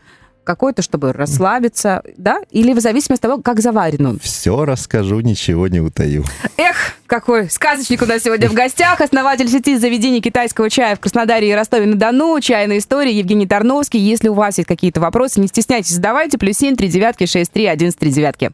какой-то, 0.49 0.81
чтобы 0.81 1.13
расслабиться, 1.13 2.03
да? 2.17 2.41
Или 2.51 2.73
в 2.73 2.81
зависимости 2.81 3.21
от 3.21 3.31
того, 3.31 3.43
как 3.43 3.61
заварен 3.61 4.07
он? 4.07 4.19
Все 4.19 4.65
расскажу, 4.65 5.21
ничего 5.21 5.69
не 5.69 5.81
утаю. 5.81 6.25
Эх, 6.57 6.95
какой 7.07 7.51
сказочник 7.51 8.01
у 8.01 8.07
нас 8.07 8.23
сегодня 8.23 8.49
в 8.49 8.55
гостях. 8.55 9.03
Основатель 9.03 9.47
сети 9.47 9.77
заведений 9.77 10.23
китайского 10.23 10.71
чая 10.71 10.97
в 10.97 11.01
Краснодаре 11.01 11.51
и 11.51 11.55
Ростове-на-Дону. 11.55 12.41
Чайная 12.41 12.79
история 12.79 13.13
Евгений 13.13 13.47
Тарновский. 13.47 14.01
Если 14.01 14.29
у 14.29 14.33
вас 14.33 14.57
есть 14.57 14.67
какие-то 14.67 15.01
вопросы, 15.01 15.39
не 15.39 15.49
стесняйтесь, 15.49 15.91
задавайте. 15.91 16.39
Плюс 16.39 16.57
семь, 16.57 16.77
три 16.77 16.89
девятки, 16.89 17.27
шесть, 17.27 17.53
три, 17.53 17.67
один, 17.67 17.93
три 17.93 18.11
девятки. 18.11 18.51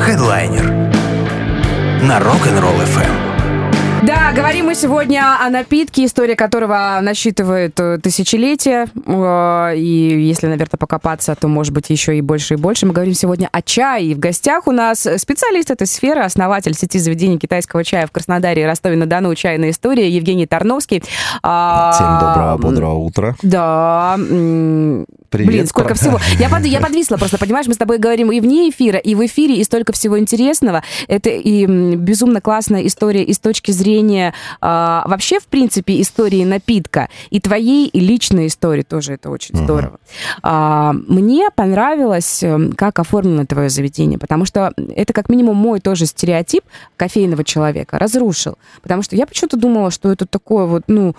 Хедлайнер 0.00 0.70
на 2.04 2.18
Rock'n'Roll 2.20 2.84
FM. 2.84 3.27
Да, 4.02 4.32
говорим 4.32 4.66
мы 4.66 4.76
сегодня 4.76 5.44
о 5.44 5.50
напитке, 5.50 6.04
история 6.04 6.36
которого 6.36 7.00
насчитывает 7.02 7.78
э, 7.80 7.98
тысячелетия. 7.98 8.86
Э, 9.06 9.76
и 9.76 10.22
если, 10.28 10.46
наверное, 10.46 10.78
покопаться, 10.78 11.34
то, 11.34 11.48
может 11.48 11.72
быть, 11.72 11.90
еще 11.90 12.16
и 12.16 12.20
больше 12.20 12.54
и 12.54 12.56
больше. 12.56 12.86
Мы 12.86 12.92
говорим 12.92 13.14
сегодня 13.14 13.48
о 13.50 13.60
чае. 13.60 14.06
И 14.06 14.14
в 14.14 14.20
гостях 14.20 14.68
у 14.68 14.72
нас 14.72 15.00
специалист 15.16 15.72
этой 15.72 15.88
сферы, 15.88 16.22
основатель 16.22 16.74
сети 16.74 16.98
заведений 16.98 17.38
китайского 17.38 17.82
чая 17.82 18.06
в 18.06 18.12
Краснодаре 18.12 18.62
и 18.62 18.64
Ростове-на-Дону 18.66 19.34
«Чайная 19.34 19.70
история» 19.70 20.08
Евгений 20.08 20.46
Тарновский. 20.46 21.02
А, 21.42 21.92
Всем 21.92 22.18
доброго, 22.20 22.58
бодрого 22.58 22.94
утра. 22.98 23.34
Да. 23.42 24.16
Привет. 25.30 25.48
Блин, 25.48 25.66
сколько 25.66 25.94
всего. 25.94 26.18
Я, 26.38 26.48
под, 26.48 26.64
я 26.64 26.80
подвисла 26.80 27.16
просто, 27.16 27.36
понимаешь, 27.36 27.66
мы 27.66 27.74
с 27.74 27.78
тобой 27.78 27.98
говорим 27.98 28.30
и 28.30 28.40
вне 28.40 28.70
эфира, 28.70 28.98
и 28.98 29.14
в 29.14 29.26
эфире, 29.26 29.56
и 29.56 29.64
столько 29.64 29.92
всего 29.92 30.18
интересного. 30.18 30.82
Это 31.08 31.30
и 31.30 31.66
безумно 31.66 32.40
классная 32.40 32.86
история 32.86 33.24
и 33.24 33.32
с 33.32 33.38
точки 33.38 33.72
зрения 33.72 33.87
а, 34.60 35.04
вообще, 35.06 35.40
в 35.40 35.46
принципе, 35.46 36.00
истории 36.00 36.44
напитка, 36.44 37.08
и 37.30 37.40
твоей 37.40 37.88
и 37.88 38.00
личной 38.00 38.46
истории 38.46 38.82
тоже 38.82 39.14
это 39.14 39.30
очень 39.30 39.54
uh-huh. 39.54 39.64
здорово. 39.64 40.00
А, 40.42 40.92
мне 40.92 41.48
понравилось, 41.54 42.42
эм, 42.42 42.72
как 42.72 42.98
оформлено 42.98 43.46
твое 43.46 43.68
заведение, 43.68 44.18
потому 44.18 44.44
что 44.44 44.72
это 44.94 45.12
как 45.12 45.28
минимум 45.28 45.56
мой 45.56 45.80
тоже 45.80 46.06
стереотип 46.06 46.64
кофейного 46.96 47.44
человека 47.44 47.98
разрушил. 47.98 48.58
Потому 48.82 49.02
что 49.02 49.16
я 49.16 49.26
почему-то 49.26 49.56
думала, 49.56 49.90
что 49.90 50.10
это 50.10 50.26
такое 50.26 50.66
вот, 50.66 50.84
ну 50.86 51.14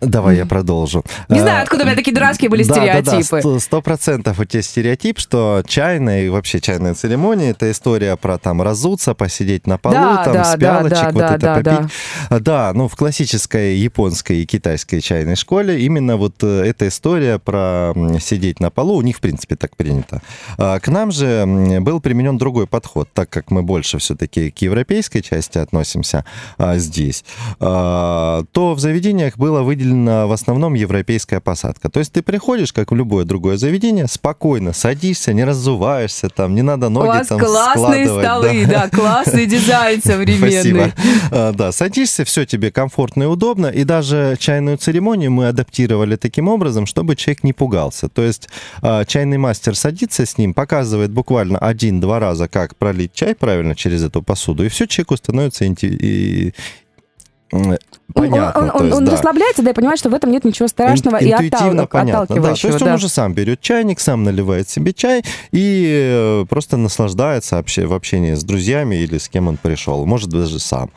Давай 0.00 0.36
я 0.36 0.46
продолжу. 0.46 1.04
Не 1.28 1.40
знаю, 1.40 1.62
откуда 1.62 1.84
у 1.84 1.86
меня 1.86 1.94
такие 1.94 2.12
дурацкие 2.12 2.50
были 2.50 2.64
да, 2.64 2.74
стереотипы. 2.74 3.42
Да, 3.42 3.52
да, 3.54 3.60
сто 3.60 3.80
процентов 3.80 4.40
у 4.40 4.44
тебя 4.44 4.62
стереотип, 4.62 5.18
что 5.20 5.62
чайная 5.66 6.24
и 6.24 6.28
вообще 6.28 6.60
чайная 6.60 6.94
церемония 6.94 7.50
это 7.50 7.70
история 7.70 8.16
про 8.16 8.38
там 8.38 8.60
разуться, 8.60 9.14
посидеть 9.14 9.66
на 9.68 9.78
полу, 9.78 9.94
Да, 9.94 10.24
там 10.24 10.32
да, 10.34 10.44
с 10.44 10.56
пялочек, 10.58 10.98
да, 10.98 11.10
вот 11.10 11.20
да, 11.20 11.34
это 11.34 11.38
да, 11.38 11.54
попить. 11.54 12.42
Да, 12.42 12.72
ну 12.74 12.88
в 12.88 12.96
классической 12.96 13.76
японской 13.76 14.42
и 14.42 14.46
китайской 14.46 15.00
чайной 15.00 15.36
школе 15.36 15.80
именно 15.80 16.16
вот 16.16 16.42
э, 16.42 16.64
эта 16.64 16.88
история 16.88 17.38
про 17.38 17.92
сидеть 18.20 18.58
на 18.58 18.70
полу, 18.70 18.96
у 18.96 19.02
них 19.02 19.18
в 19.18 19.20
принципе 19.20 19.54
так 19.54 19.76
принято. 19.76 20.22
А 20.56 20.80
К 20.80 20.88
нам 20.88 21.12
же 21.12 21.44
был 21.80 22.00
применен 22.00 22.36
другой 22.36 22.66
подход, 22.66 23.08
так 23.12 23.30
как 23.30 23.52
мы 23.52 23.62
больше 23.62 23.98
все-таки 23.98 24.50
к 24.50 24.58
европейской 24.58 25.20
части 25.20 25.58
относимся 25.58 26.24
а, 26.56 26.78
здесь, 26.78 27.24
а, 27.60 28.44
то 28.52 28.74
в 28.74 28.80
заведениях 28.80 29.36
было 29.36 29.67
выделено 29.68 30.26
в 30.26 30.32
основном 30.32 30.72
европейская 30.72 31.40
посадка. 31.40 31.90
То 31.90 32.00
есть 32.00 32.12
ты 32.12 32.22
приходишь, 32.22 32.72
как 32.72 32.90
в 32.90 32.94
любое 32.94 33.26
другое 33.26 33.58
заведение, 33.58 34.08
спокойно 34.08 34.72
садишься, 34.72 35.34
не 35.34 35.44
раззуваешься, 35.44 36.30
там 36.30 36.54
не 36.54 36.62
надо 36.62 36.86
У 36.86 36.90
ноги 36.90 37.08
вас 37.08 37.26
там 37.26 37.38
классные 37.38 38.06
столы, 38.06 38.64
да, 38.66 38.88
классный 38.88 39.44
дизайн 39.54 40.00
современный. 40.02 40.52
Спасибо. 40.52 40.92
А, 41.30 41.52
Да, 41.52 41.70
садишься, 41.72 42.24
все 42.24 42.46
тебе 42.46 42.70
комфортно 42.70 43.24
и 43.24 43.26
удобно, 43.26 43.66
и 43.66 43.84
даже 43.84 44.36
чайную 44.38 44.78
церемонию 44.78 45.30
мы 45.30 45.48
адаптировали 45.48 46.16
таким 46.16 46.48
образом, 46.48 46.86
чтобы 46.86 47.14
человек 47.14 47.44
не 47.44 47.52
пугался. 47.52 48.08
То 48.08 48.22
есть 48.22 48.48
а, 48.80 49.04
чайный 49.04 49.36
мастер 49.36 49.76
садится 49.76 50.24
с 50.24 50.38
ним, 50.38 50.54
показывает 50.54 51.10
буквально 51.10 51.58
один-два 51.58 52.20
раза, 52.20 52.48
как 52.48 52.74
пролить 52.76 53.12
чай 53.12 53.34
правильно 53.34 53.76
через 53.76 54.02
эту 54.02 54.22
посуду, 54.22 54.64
и 54.64 54.68
все 54.68 54.86
человеку 54.86 55.18
становится 55.18 55.66
понятно. 57.50 58.60
Он, 58.60 58.70
он- 58.74 58.84
есть, 58.86 58.96
он 58.96 59.04
да. 59.04 59.12
расслабляется, 59.12 59.62
да, 59.62 59.70
и 59.70 59.74
понимает, 59.74 59.98
что 59.98 60.10
в 60.10 60.14
этом 60.14 60.30
нет 60.30 60.44
ничего 60.44 60.68
страшного 60.68 61.16
Ин- 61.16 61.26
и 61.28 61.32
интуитивно 61.32 61.86
понятно, 61.86 62.12
да. 62.12 62.16
То 62.18 62.22
отталкивающего. 62.34 62.68
есть 62.70 62.82
он 62.82 62.88
да. 62.88 62.94
уже 62.94 63.08
сам 63.08 63.32
берет 63.34 63.60
чайник, 63.60 64.00
сам 64.00 64.24
наливает 64.24 64.68
себе 64.68 64.92
чай 64.92 65.22
и 65.52 65.88
э, 65.90 66.44
просто 66.48 66.76
наслаждается 66.76 67.58
обще- 67.58 67.86
в 67.86 67.92
общении 67.94 68.34
с 68.34 68.44
друзьями 68.44 68.96
или 68.96 69.18
с 69.18 69.28
кем 69.28 69.48
он 69.48 69.56
пришел, 69.56 70.04
может 70.06 70.30
даже 70.30 70.58
сам. 70.58 70.90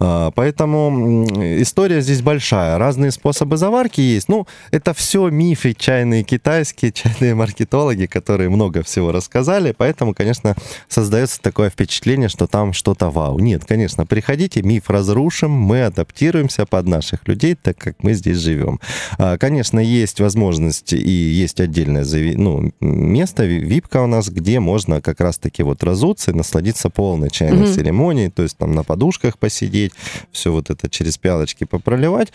А, 0.00 0.30
Поэтому 0.32 1.24
история 1.60 2.00
здесь 2.00 2.22
большая. 2.22 2.78
Разные 2.78 3.10
способы 3.10 3.56
заварки 3.56 4.00
есть. 4.00 4.28
Ну, 4.28 4.46
это 4.70 4.94
все 4.94 5.28
мифы 5.28 5.74
чайные 5.74 6.22
китайские, 6.22 6.92
чайные 6.92 7.34
маркетологи, 7.34 8.06
которые 8.06 8.48
много 8.48 8.82
всего 8.82 9.10
рассказали. 9.12 9.74
Поэтому, 9.76 10.14
конечно, 10.14 10.54
создается 10.88 11.40
такое 11.40 11.70
впечатление, 11.70 12.28
что 12.28 12.46
там 12.46 12.72
что-то 12.72 13.10
вау. 13.10 13.38
Нет, 13.38 13.64
конечно, 13.66 14.06
приходите, 14.06 14.62
миф 14.62 14.88
разрушим, 14.90 15.50
мы 15.50 15.84
адаптируемся 15.88 16.64
под 16.66 16.86
наших 16.86 17.26
людей, 17.28 17.54
так 17.60 17.76
как 17.76 18.02
мы 18.02 18.14
здесь 18.14 18.38
живем. 18.38 18.80
А, 19.18 19.36
Конечно, 19.38 19.80
есть 19.80 20.20
возможность 20.20 20.92
и 20.92 21.10
есть 21.10 21.60
отдельное 21.60 22.04
ну, 22.36 22.72
место, 22.80 23.44
ви- 23.44 23.58
випка 23.60 24.02
у 24.02 24.06
нас, 24.06 24.28
где 24.28 24.60
можно 24.60 25.00
как 25.00 25.20
раз-таки 25.20 25.62
вот 25.62 25.82
разуться 25.82 26.30
и 26.30 26.34
насладиться 26.34 26.90
полной 26.90 27.30
чайной 27.30 27.64
Мгм. 27.64 27.72
церемонией, 27.72 28.30
то 28.30 28.42
есть 28.42 28.56
там 28.56 28.72
на 28.74 28.84
подушках 28.84 29.38
посидеть, 29.38 29.92
все 30.32 30.52
вот 30.52 30.70
это 30.70 30.88
через 30.88 31.18
пялочки 31.18 31.64
попроливать. 31.64 32.32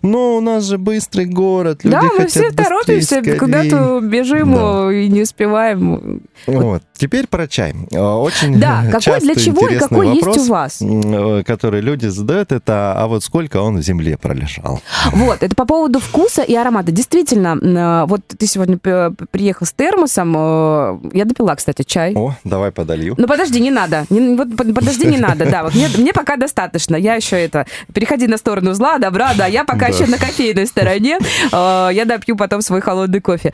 Но 0.00 0.36
у 0.36 0.40
нас 0.40 0.64
же 0.64 0.78
быстрый 0.78 1.24
город, 1.26 1.82
люди 1.82 1.96
Да, 1.96 2.02
мы 2.02 2.10
хотят 2.10 2.30
все 2.30 2.42
быстрее, 2.50 2.64
торопимся, 2.64 3.22
куда-то 3.36 4.00
бежим 4.00 4.54
Да. 4.54 4.92
и 4.92 5.08
не 5.08 5.22
успеваем. 5.22 6.22
Вот. 6.46 6.82
Теперь 6.96 7.26
про 7.26 7.48
чай. 7.48 7.74
А, 7.92 8.16
Очень 8.18 8.60
Да, 8.60 8.84
какой, 8.86 9.00
часто 9.00 9.20
для 9.26 9.34
чего 9.34 9.68
и 9.68 9.76
какой 9.76 10.06
вопрос, 10.06 10.36
есть 10.36 10.48
у 10.48 10.52
вас? 10.52 10.78
э, 10.80 11.42
который 11.44 11.80
люди 11.80 12.06
задают, 12.06 12.52
это 12.52 12.67
а 12.72 13.06
вот 13.06 13.22
сколько 13.24 13.58
он 13.60 13.78
в 13.78 13.82
земле 13.82 14.16
пролежал? 14.16 14.80
Вот, 15.12 15.42
это 15.42 15.54
по 15.54 15.64
поводу 15.64 15.98
вкуса 16.00 16.42
и 16.42 16.54
аромата. 16.54 16.92
Действительно, 16.92 17.56
э, 17.60 18.06
вот 18.08 18.20
ты 18.26 18.46
сегодня 18.46 18.78
приехал 18.78 19.66
с 19.66 19.72
термосом, 19.72 20.34
э, 20.36 20.98
я 21.14 21.24
допила, 21.24 21.54
кстати, 21.54 21.82
чай. 21.82 22.14
О, 22.16 22.34
давай 22.44 22.70
подолью. 22.70 23.14
Ну 23.18 23.26
подожди, 23.26 23.60
не 23.60 23.70
надо. 23.70 24.04
Не- 24.10 24.36
вот 24.36 24.56
под- 24.56 24.74
подожди, 24.74 25.06
не 25.06 25.18
надо. 25.18 25.50
Да, 25.50 25.62
вот 25.64 25.74
мне, 25.74 25.88
мне 25.96 26.12
пока 26.12 26.36
достаточно. 26.36 26.96
Я 26.96 27.14
еще 27.14 27.36
это. 27.36 27.66
Переходи 27.94 28.26
на 28.26 28.36
сторону 28.38 28.74
зла, 28.74 28.98
добра, 28.98 29.32
да. 29.36 29.46
Я 29.46 29.64
пока 29.64 29.88
Да. 29.88 29.94
еще 29.94 30.06
на 30.06 30.18
кофейной 30.18 30.66
стороне. 30.66 31.18
Э, 31.52 31.90
Я 31.92 32.04
допью 32.04 32.36
потом 32.36 32.60
свой 32.62 32.80
холодный 32.80 33.20
кофе. 33.20 33.52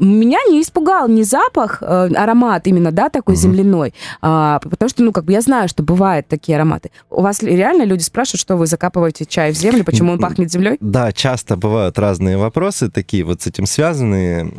Меня 0.00 0.38
не 0.48 0.62
испугал 0.62 1.08
ни 1.08 1.22
запах, 1.22 1.82
аромат 1.82 2.66
именно, 2.66 2.90
да, 2.92 3.08
такой 3.08 3.34
Мгм. 3.34 3.40
земляной. 3.42 3.94
А, 4.22 4.60
Потому 4.60 4.88
что, 4.88 5.02
ну, 5.02 5.12
как 5.12 5.24
бы 5.24 5.32
я 5.32 5.40
знаю, 5.40 5.68
что 5.68 5.82
бывают 5.82 6.28
такие 6.28 6.56
ароматы. 6.56 6.90
У 7.10 7.22
вас 7.22 7.42
реально 7.42 7.82
люди 7.84 8.02
спрашивают, 8.02 8.19
что 8.24 8.56
вы 8.56 8.66
закапываете 8.66 9.24
чай 9.26 9.52
в 9.52 9.56
землю, 9.56 9.84
почему 9.84 10.12
он 10.12 10.18
пахнет 10.18 10.50
землей? 10.50 10.76
Да, 10.80 11.12
часто 11.12 11.56
бывают 11.56 11.98
разные 11.98 12.36
вопросы 12.36 12.90
такие 12.90 13.24
вот 13.24 13.42
с 13.42 13.46
этим 13.46 13.66
связанные. 13.66 14.50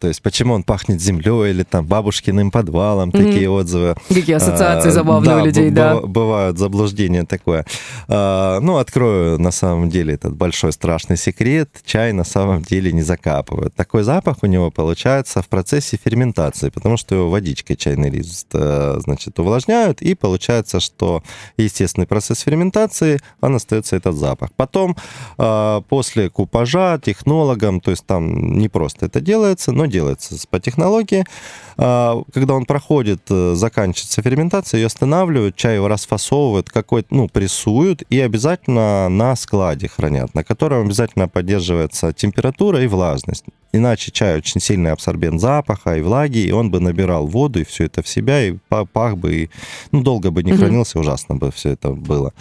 То 0.00 0.08
есть, 0.08 0.22
почему 0.22 0.54
он 0.54 0.62
пахнет 0.62 1.00
землей 1.00 1.50
или 1.50 1.62
там 1.62 1.86
бабушкиным 1.86 2.50
подвалом, 2.50 3.08
Мгм. 3.10 3.18
такие 3.24 3.48
отзывы. 3.50 3.96
Какие 4.08 4.36
ассоциации 4.36 4.88
А, 4.88 4.92
забавные 4.92 5.36
да, 5.36 5.42
у 5.42 5.44
людей, 5.46 5.70
да. 5.70 5.94
быва- 5.96 6.06
Бывают 6.24 6.58
заблуждения 6.58 7.24
такое. 7.24 7.64
А, 8.08 8.60
Ну, 8.60 8.76
открою 8.78 9.38
на 9.38 9.50
самом 9.50 9.90
деле 9.90 10.14
этот 10.14 10.34
большой 10.36 10.72
страшный 10.72 11.16
секрет. 11.16 11.68
Чай 11.84 12.12
на 12.12 12.24
самом 12.24 12.62
деле 12.62 12.92
не 12.92 13.02
закапывают. 13.02 13.74
Такой 13.74 14.02
запах 14.04 14.38
у 14.42 14.46
него 14.46 14.70
получается 14.70 15.42
в 15.42 15.48
процессе 15.48 15.98
ферментации, 16.02 16.70
потому 16.70 16.96
что 16.96 17.14
его 17.14 17.30
водичкой 17.30 17.76
чайный 17.76 18.10
лист, 18.10 18.46
э, 18.54 18.96
значит, 19.00 19.38
увлажняют, 19.38 20.02
и 20.02 20.14
получается, 20.14 20.80
что 20.80 21.22
естественный 21.58 22.06
процесс 22.06 22.40
ферментации, 22.40 22.74
он 23.40 23.54
остается 23.54 23.96
этот 23.96 24.14
запах. 24.16 24.50
Потом, 24.56 24.96
а, 25.38 25.80
после 25.82 26.30
купажа, 26.30 26.98
технологам, 27.02 27.80
то 27.80 27.90
есть 27.90 28.06
там 28.06 28.58
не 28.58 28.68
просто 28.68 29.06
это 29.06 29.20
делается, 29.20 29.72
но 29.72 29.86
делается 29.86 30.36
по 30.50 30.60
технологии, 30.60 31.24
а, 31.76 32.22
когда 32.32 32.54
он 32.54 32.64
проходит, 32.66 33.22
э, 33.30 33.54
заканчивается 33.54 34.22
ферментация, 34.22 34.78
ее 34.78 34.86
останавливают, 34.86 35.56
чай 35.56 35.74
его 35.76 35.88
расфасовывают, 35.88 36.70
какой 36.70 37.04
ну, 37.10 37.28
прессуют 37.28 38.02
и 38.10 38.20
обязательно 38.20 39.08
на 39.08 39.34
складе 39.36 39.88
хранят, 39.88 40.34
на 40.34 40.44
котором 40.44 40.86
обязательно 40.86 41.28
поддерживается 41.28 42.12
температура 42.12 42.80
и 42.82 42.86
влажность. 42.86 43.44
Иначе 43.74 44.12
чай 44.12 44.36
очень 44.36 44.60
сильный 44.60 44.92
абсорбент 44.92 45.40
запаха 45.40 45.96
и 45.96 46.00
влаги, 46.00 46.38
и 46.38 46.52
он 46.52 46.70
бы 46.70 46.78
набирал 46.78 47.26
воду 47.26 47.60
и 47.60 47.64
все 47.64 47.84
это 47.86 48.02
в 48.02 48.08
себя, 48.08 48.46
и 48.46 48.56
па- 48.68 48.84
пах 48.84 49.16
бы, 49.16 49.34
и, 49.34 49.50
ну, 49.90 50.00
долго 50.02 50.30
бы 50.30 50.44
не 50.44 50.52
Мгм. 50.52 50.60
хранился, 50.60 51.00
ужасно 51.00 51.34
бы 51.34 51.50
все 51.50 51.70
это 51.70 51.90
было. 51.90 52.32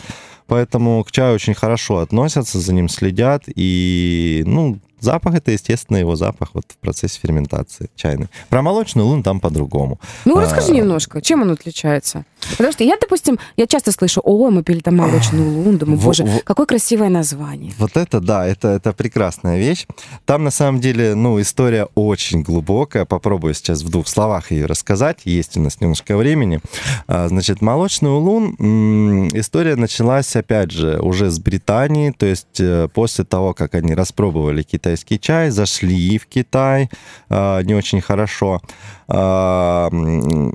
Поэтому 0.46 1.04
к 1.04 1.12
чаю 1.12 1.34
очень 1.34 1.56
хорошо 1.56 1.98
относятся, 1.98 2.60
за 2.60 2.72
ним 2.74 2.88
следят, 2.88 3.46
и, 3.48 4.43
ну, 4.46 4.78
запах 5.03 5.35
это, 5.35 5.51
естественно, 5.51 5.97
его 5.97 6.15
запах 6.15 6.49
вот 6.53 6.65
в 6.67 6.77
процессе 6.77 7.19
ферментации 7.21 7.89
чайный. 7.95 8.27
Про 8.49 8.61
молочный 8.61 9.03
лун 9.03 9.23
там 9.23 9.39
по-другому. 9.39 9.99
Ну, 10.25 10.37
А, 10.37 10.41
расскажи 10.41 10.71
немножко, 10.71 11.21
чем 11.21 11.41
он 11.41 11.51
отличается? 11.51 12.25
Потому 12.51 12.71
что 12.73 12.83
я, 12.83 12.97
допустим, 12.99 13.39
я 13.57 13.67
часто 13.67 13.91
слышу, 13.91 14.21
ой, 14.23 14.51
мы 14.51 14.63
пили 14.63 14.79
там 14.79 14.97
молочную 14.97 15.63
лун, 15.63 15.77
думаю, 15.77 15.97
боже, 15.99 16.23
во- 16.25 16.39
какое 16.43 16.65
красивое 16.65 17.09
название. 17.09 17.73
Вот 17.77 17.95
это, 17.95 18.19
да, 18.19 18.45
это, 18.45 18.67
это 18.69 18.91
прекрасная 18.93 19.57
вещь. 19.57 19.85
Там, 20.25 20.43
на 20.43 20.51
самом 20.51 20.81
деле, 20.81 21.15
ну, 21.15 21.39
история 21.39 21.87
очень 21.95 22.41
глубокая. 22.43 23.05
Попробую 23.05 23.53
сейчас 23.53 23.81
в 23.81 23.89
двух 23.89 24.07
словах 24.07 24.51
ее 24.51 24.65
рассказать. 24.65 25.19
Есть 25.25 25.55
у 25.57 25.61
нас 25.61 25.79
немножко 25.81 26.17
времени. 26.17 26.59
А, 27.07 27.27
Значит, 27.29 27.61
молочный 27.61 28.09
улун, 28.11 28.55
м, 28.59 29.27
история 29.39 29.75
началась, 29.75 30.35
опять 30.35 30.71
же, 30.71 30.99
уже 30.99 31.29
с 31.31 31.39
Британии. 31.39 32.11
То 32.11 32.25
есть 32.25 32.59
э, 32.59 32.87
после 32.93 33.23
того, 33.23 33.53
как 33.53 33.73
они 33.75 33.95
распробовали 33.95 34.63
китайский 34.93 35.19
чай, 35.19 35.49
зашли 35.49 36.17
в 36.17 36.27
Китай 36.27 36.89
а, 37.29 37.62
не 37.62 37.73
очень 37.73 38.01
хорошо. 38.01 38.62
А, 39.08 39.89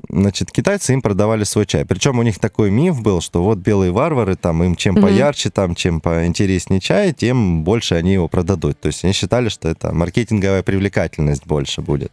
Значит, 0.09 0.51
китайцы 0.51 0.93
им 0.93 1.01
продавали 1.01 1.43
свой 1.43 1.65
чай. 1.65 1.85
Причем 1.85 2.19
у 2.19 2.23
них 2.23 2.39
такой 2.39 2.71
миф 2.71 3.01
был, 3.01 3.21
что 3.21 3.43
вот 3.43 3.57
белые 3.57 3.91
варвары, 3.91 4.35
там 4.35 4.63
им 4.63 4.75
чем 4.75 4.95
поярче, 4.95 5.49
там 5.49 5.75
чем 5.75 6.01
поинтереснее 6.01 6.79
чай, 6.79 7.13
тем 7.13 7.63
больше 7.63 7.95
они 7.95 8.13
его 8.13 8.27
продадут. 8.27 8.79
То 8.79 8.87
есть 8.87 9.03
они 9.03 9.13
считали, 9.13 9.49
что 9.49 9.69
это 9.69 9.93
маркетинговая 9.93 10.63
привлекательность 10.63 11.45
больше 11.45 11.81
будет. 11.81 12.11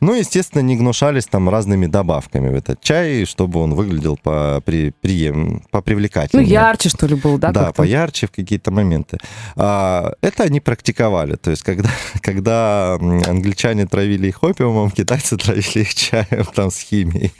Ну, 0.00 0.14
естественно, 0.14 0.62
не 0.62 0.76
гнушались 0.76 1.26
там 1.26 1.48
разными 1.48 1.86
добавками 1.86 2.48
в 2.48 2.54
этот 2.54 2.80
чай, 2.80 3.24
чтобы 3.24 3.60
он 3.60 3.74
выглядел 3.74 4.16
по, 4.16 4.62
при, 4.64 4.90
прием, 5.00 5.62
по 5.70 5.78
Ну, 5.78 5.82
привлекательнее. 5.82 6.48
ярче, 6.48 6.88
что 6.88 7.06
ли, 7.06 7.14
был, 7.14 7.38
да? 7.38 7.50
Да, 7.52 7.72
поярче 7.72 8.26
в 8.26 8.30
какие-то 8.30 8.70
моменты. 8.70 9.18
А, 9.56 10.12
это 10.20 10.44
они 10.44 10.60
практиковали. 10.60 11.36
То 11.36 11.50
есть, 11.50 11.62
когда, 11.62 11.90
когда 12.22 12.94
англичане 12.94 13.86
травили 13.86 14.28
их 14.28 14.42
опиумом, 14.42 14.90
китайцы 14.90 15.36
травили 15.36 15.80
их 15.80 15.94
чаем 15.94 16.44
там 16.54 16.70
с 16.70 16.80
химией. 16.80 17.32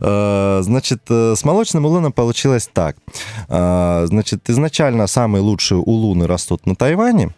А, 0.00 0.60
Значит, 0.62 1.02
э, 1.08 1.34
с 1.36 1.44
молочным 1.44 1.84
улуном 1.84 2.12
получилось 2.12 2.68
так. 2.72 2.96
А, 3.48 4.04
Значит, 4.06 4.48
изначально 4.50 5.06
самые 5.06 5.42
лучшие 5.42 5.78
улуны 5.78 6.26
растут 6.26 6.66
на 6.66 6.74
Тайване. 6.74 7.30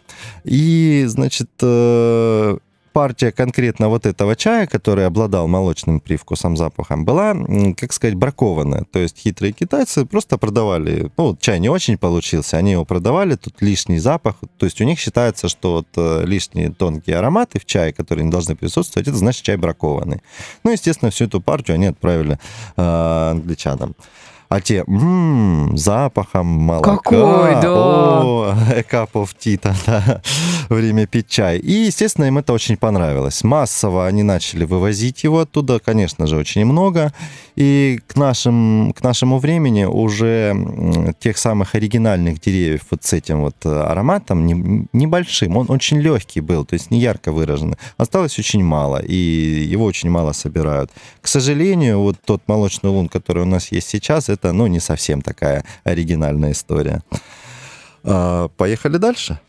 И, 0.43 1.05
значит, 1.07 1.49
э, 1.61 2.57
партия 2.91 3.31
конкретно 3.31 3.89
вот 3.89 4.05
этого 4.05 4.35
чая, 4.35 4.67
который 4.67 5.05
обладал 5.05 5.47
молочным 5.47 5.99
привкусом, 5.99 6.57
запахом, 6.57 7.05
была, 7.05 7.35
как 7.77 7.93
сказать, 7.93 8.15
бракованная. 8.15 8.85
То 8.91 8.99
есть 8.99 9.17
хитрые 9.17 9.53
китайцы 9.53 10.05
просто 10.05 10.37
продавали, 10.37 11.11
ну, 11.17 11.37
чай 11.39 11.59
не 11.59 11.69
очень 11.69 11.97
получился, 11.97 12.57
они 12.57 12.71
его 12.71 12.85
продавали, 12.85 13.35
тут 13.35 13.61
лишний 13.61 13.99
запах. 13.99 14.35
То 14.57 14.65
есть 14.65 14.81
у 14.81 14.83
них 14.83 14.99
считается, 14.99 15.47
что 15.47 15.73
вот 15.73 15.87
э, 15.95 16.25
лишние 16.25 16.71
тонкие 16.71 17.17
ароматы 17.17 17.59
в 17.59 17.65
чае, 17.65 17.93
которые 17.93 18.25
не 18.25 18.31
должны 18.31 18.55
присутствовать, 18.55 19.07
это 19.07 19.17
значит 19.17 19.43
чай 19.43 19.57
бракованный. 19.57 20.21
Ну, 20.63 20.71
естественно, 20.71 21.11
всю 21.11 21.25
эту 21.25 21.41
партию 21.41 21.75
они 21.75 21.87
отправили 21.87 22.39
э, 22.77 23.31
англичанам 23.31 23.95
а 24.51 24.59
те 24.59 24.83
м-м, 24.85 25.77
запахом 25.77 26.45
молока. 26.45 26.97
Какой, 26.97 27.53
да. 27.61 27.71
О, 27.71 28.53
a 28.75 28.81
cup 28.81 29.11
of 29.13 29.29
tea, 29.39 29.57
да, 29.63 30.21
время 30.75 31.07
пить 31.07 31.29
чай. 31.29 31.57
И, 31.57 31.71
естественно, 31.71 32.25
им 32.25 32.37
это 32.37 32.53
очень 32.53 32.77
понравилось. 32.77 33.43
Массово 33.43 34.07
они 34.07 34.23
начали 34.23 34.65
вывозить 34.65 35.23
его 35.23 35.39
оттуда, 35.39 35.79
конечно 35.79 36.27
же, 36.27 36.35
очень 36.35 36.65
много. 36.65 37.13
И 37.55 37.99
к, 38.07 38.15
нашим, 38.17 38.93
к 38.93 39.01
нашему 39.03 39.39
времени 39.39 39.85
уже 39.85 41.13
тех 41.19 41.37
самых 41.37 41.75
оригинальных 41.75 42.41
деревьев 42.41 42.81
вот 42.91 43.03
с 43.03 43.13
этим 43.13 43.41
вот 43.41 43.65
ароматом 43.65 44.45
не, 44.45 44.87
небольшим, 44.93 45.57
он 45.57 45.69
очень 45.69 45.99
легкий 45.99 46.41
был, 46.41 46.65
то 46.65 46.73
есть 46.73 46.91
не 46.91 46.99
ярко 46.99 47.31
выраженный, 47.31 47.77
осталось 47.97 48.39
очень 48.39 48.63
мало, 48.63 49.01
и 49.03 49.15
его 49.15 49.85
очень 49.85 50.09
мало 50.09 50.31
собирают. 50.31 50.91
К 51.21 51.27
сожалению, 51.27 51.99
вот 51.99 52.17
тот 52.25 52.41
молочный 52.47 52.89
лун, 52.89 53.09
который 53.09 53.43
у 53.43 53.45
нас 53.45 53.71
есть 53.71 53.89
сейчас, 53.89 54.29
это 54.29 54.41
это, 54.41 54.53
ну, 54.53 54.67
не 54.67 54.79
совсем 54.79 55.21
такая 55.21 55.63
оригинальная 55.83 56.51
история. 56.51 57.03
А, 58.03 58.47
поехали 58.57 58.97
дальше. 58.97 59.39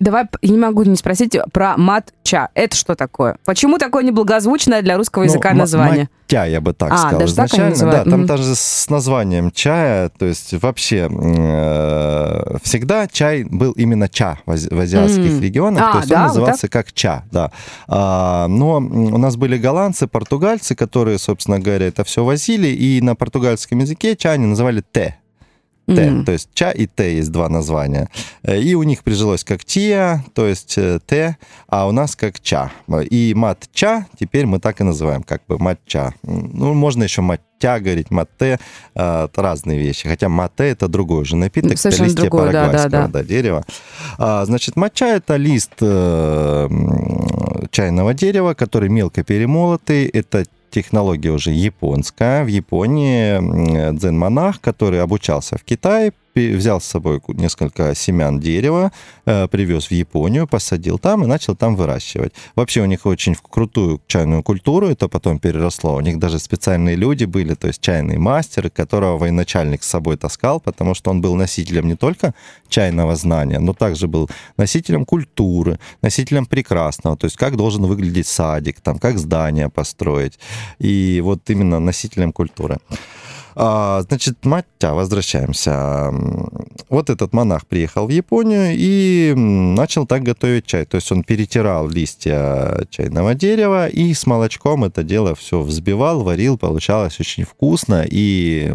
Давай, 0.00 0.24
я 0.40 0.50
не 0.50 0.58
могу 0.58 0.82
не 0.84 0.96
спросить 0.96 1.36
про 1.52 1.76
матча. 1.76 2.48
Это 2.54 2.74
что 2.74 2.94
такое? 2.94 3.36
Почему 3.44 3.76
такое 3.76 4.02
неблагозвучное 4.02 4.80
для 4.80 4.96
русского 4.96 5.24
ну, 5.24 5.28
языка 5.28 5.50
ну, 5.52 5.58
название? 5.58 6.08
Матя, 6.22 6.46
я 6.46 6.62
бы 6.62 6.72
так 6.72 6.90
а, 6.90 6.96
сказал 6.96 7.20
даже 7.20 7.32
изначально. 7.32 7.76
Так 7.76 7.90
да, 7.90 8.04
там 8.10 8.22
mm-hmm. 8.22 8.26
даже 8.26 8.54
с 8.54 8.88
названием 8.88 9.50
чая, 9.50 10.08
то 10.08 10.24
есть 10.24 10.54
вообще 10.54 11.10
э, 11.12 12.56
всегда 12.62 13.08
чай 13.08 13.44
был 13.44 13.72
именно 13.72 14.08
ча 14.08 14.38
в, 14.46 14.56
в 14.56 14.80
азиатских 14.80 15.32
mm-hmm. 15.32 15.40
регионах, 15.40 15.82
а, 15.82 15.92
то 15.92 15.98
есть 15.98 16.08
да, 16.08 16.16
он 16.16 16.22
назывался 16.28 16.66
вот 16.66 16.72
как 16.72 16.92
ча, 16.94 17.24
да. 17.30 17.52
А, 17.86 18.48
но 18.48 18.76
у 18.76 19.18
нас 19.18 19.36
были 19.36 19.58
голландцы, 19.58 20.06
португальцы, 20.06 20.74
которые, 20.74 21.18
собственно 21.18 21.60
говоря, 21.60 21.86
это 21.86 22.04
все 22.04 22.24
возили, 22.24 22.68
и 22.68 23.02
на 23.02 23.14
португальском 23.14 23.78
языке 23.80 24.16
чай 24.16 24.34
они 24.34 24.46
называли 24.46 24.82
те. 24.92 25.16
Т. 25.94 25.94
Mm-hmm. 25.94 26.24
То 26.24 26.32
есть 26.32 26.48
ча 26.54 26.70
и 26.70 26.86
Т 26.86 27.14
есть 27.14 27.30
два 27.30 27.48
названия. 27.48 28.08
Э, 28.42 28.58
и 28.60 28.74
у 28.74 28.82
них 28.82 29.02
прижилось 29.02 29.44
как 29.44 29.64
Тия, 29.64 30.24
то 30.34 30.46
есть 30.46 30.78
э, 30.78 31.00
Т, 31.04 31.36
а 31.68 31.86
у 31.88 31.92
нас 31.92 32.16
как 32.16 32.40
Ча. 32.40 32.70
И 33.10 33.34
мат-ча 33.36 34.06
теперь 34.18 34.46
мы 34.46 34.58
так 34.60 34.80
и 34.80 34.84
называем, 34.84 35.22
как 35.22 35.42
бы 35.46 35.58
мат-ча. 35.58 36.14
Ну, 36.22 36.74
можно 36.74 37.02
еще 37.02 37.22
мат-тя 37.22 37.80
говорить, 37.80 38.10
мат-те, 38.10 38.58
э, 38.94 39.24
это 39.24 39.42
разные 39.42 39.78
вещи. 39.78 40.08
Хотя 40.08 40.28
мате 40.28 40.64
это 40.70 40.88
другой 40.88 41.22
уже 41.22 41.36
напиток, 41.36 41.78
Совершенно 41.78 42.06
это 42.06 42.10
листья 42.10 42.22
другой, 42.22 42.52
да, 42.52 42.68
да, 42.70 42.88
да. 42.88 43.08
Да, 43.08 43.22
дерева. 43.22 43.64
А, 44.18 44.44
значит, 44.44 44.76
матча 44.76 45.06
это 45.06 45.36
лист 45.36 45.72
чайного 47.70 48.14
дерева, 48.14 48.54
который 48.54 48.88
мелко 48.88 49.22
перемолотый. 49.22 50.06
Это 50.06 50.44
технология 50.70 51.30
уже 51.30 51.50
японская. 51.50 52.44
В 52.44 52.48
Японии 52.48 53.92
дзен-монах, 53.92 54.60
который 54.60 55.02
обучался 55.02 55.58
в 55.58 55.64
Китае, 55.64 56.12
взял 56.34 56.80
с 56.80 56.84
собой 56.84 57.20
несколько 57.28 57.94
семян 57.94 58.40
дерева, 58.40 58.92
э, 59.26 59.48
привез 59.48 59.86
в 59.86 59.92
Японию, 59.92 60.46
посадил 60.46 60.98
там 60.98 61.24
и 61.24 61.26
начал 61.26 61.56
там 61.56 61.76
выращивать. 61.76 62.32
Вообще 62.54 62.82
у 62.82 62.86
них 62.86 63.06
очень 63.06 63.36
крутую 63.50 64.00
чайную 64.06 64.42
культуру, 64.42 64.88
это 64.88 65.08
потом 65.08 65.38
переросло. 65.38 65.96
У 65.96 66.00
них 66.00 66.18
даже 66.18 66.38
специальные 66.38 66.96
люди 66.96 67.24
были, 67.24 67.54
то 67.54 67.66
есть 67.66 67.80
чайный 67.80 68.18
мастер, 68.18 68.70
которого 68.70 69.18
военачальник 69.18 69.82
с 69.82 69.88
собой 69.88 70.16
таскал, 70.16 70.60
потому 70.60 70.94
что 70.94 71.10
он 71.10 71.20
был 71.20 71.34
носителем 71.34 71.88
не 71.88 71.96
только 71.96 72.34
чайного 72.68 73.16
знания, 73.16 73.58
но 73.58 73.72
также 73.72 74.06
был 74.06 74.30
носителем 74.56 75.04
культуры, 75.04 75.78
носителем 76.02 76.46
прекрасного, 76.46 77.16
то 77.16 77.26
есть 77.26 77.36
как 77.36 77.56
должен 77.56 77.84
выглядеть 77.86 78.26
садик, 78.26 78.80
там, 78.80 78.98
как 78.98 79.18
здание 79.18 79.68
построить. 79.68 80.38
И 80.78 81.20
вот 81.24 81.50
именно 81.50 81.80
носителем 81.80 82.32
культуры. 82.32 82.78
А, 83.54 84.02
значит, 84.02 84.44
Маття, 84.44 84.94
возвращаемся. 84.94 86.12
Вот 86.88 87.10
этот 87.10 87.32
монах 87.32 87.66
приехал 87.66 88.06
в 88.06 88.10
Японию 88.10 88.74
и 88.74 89.32
начал 89.36 90.06
так 90.06 90.22
готовить 90.22 90.66
чай. 90.66 90.84
То 90.84 90.96
есть 90.96 91.10
он 91.12 91.22
перетирал 91.22 91.88
листья 91.88 92.86
чайного 92.90 93.34
дерева 93.34 93.88
и 93.88 94.12
с 94.14 94.26
молочком 94.26 94.84
это 94.84 95.02
дело 95.02 95.34
все 95.34 95.60
взбивал, 95.60 96.22
варил, 96.22 96.58
получалось 96.58 97.18
очень 97.20 97.44
вкусно 97.44 98.04
и 98.08 98.72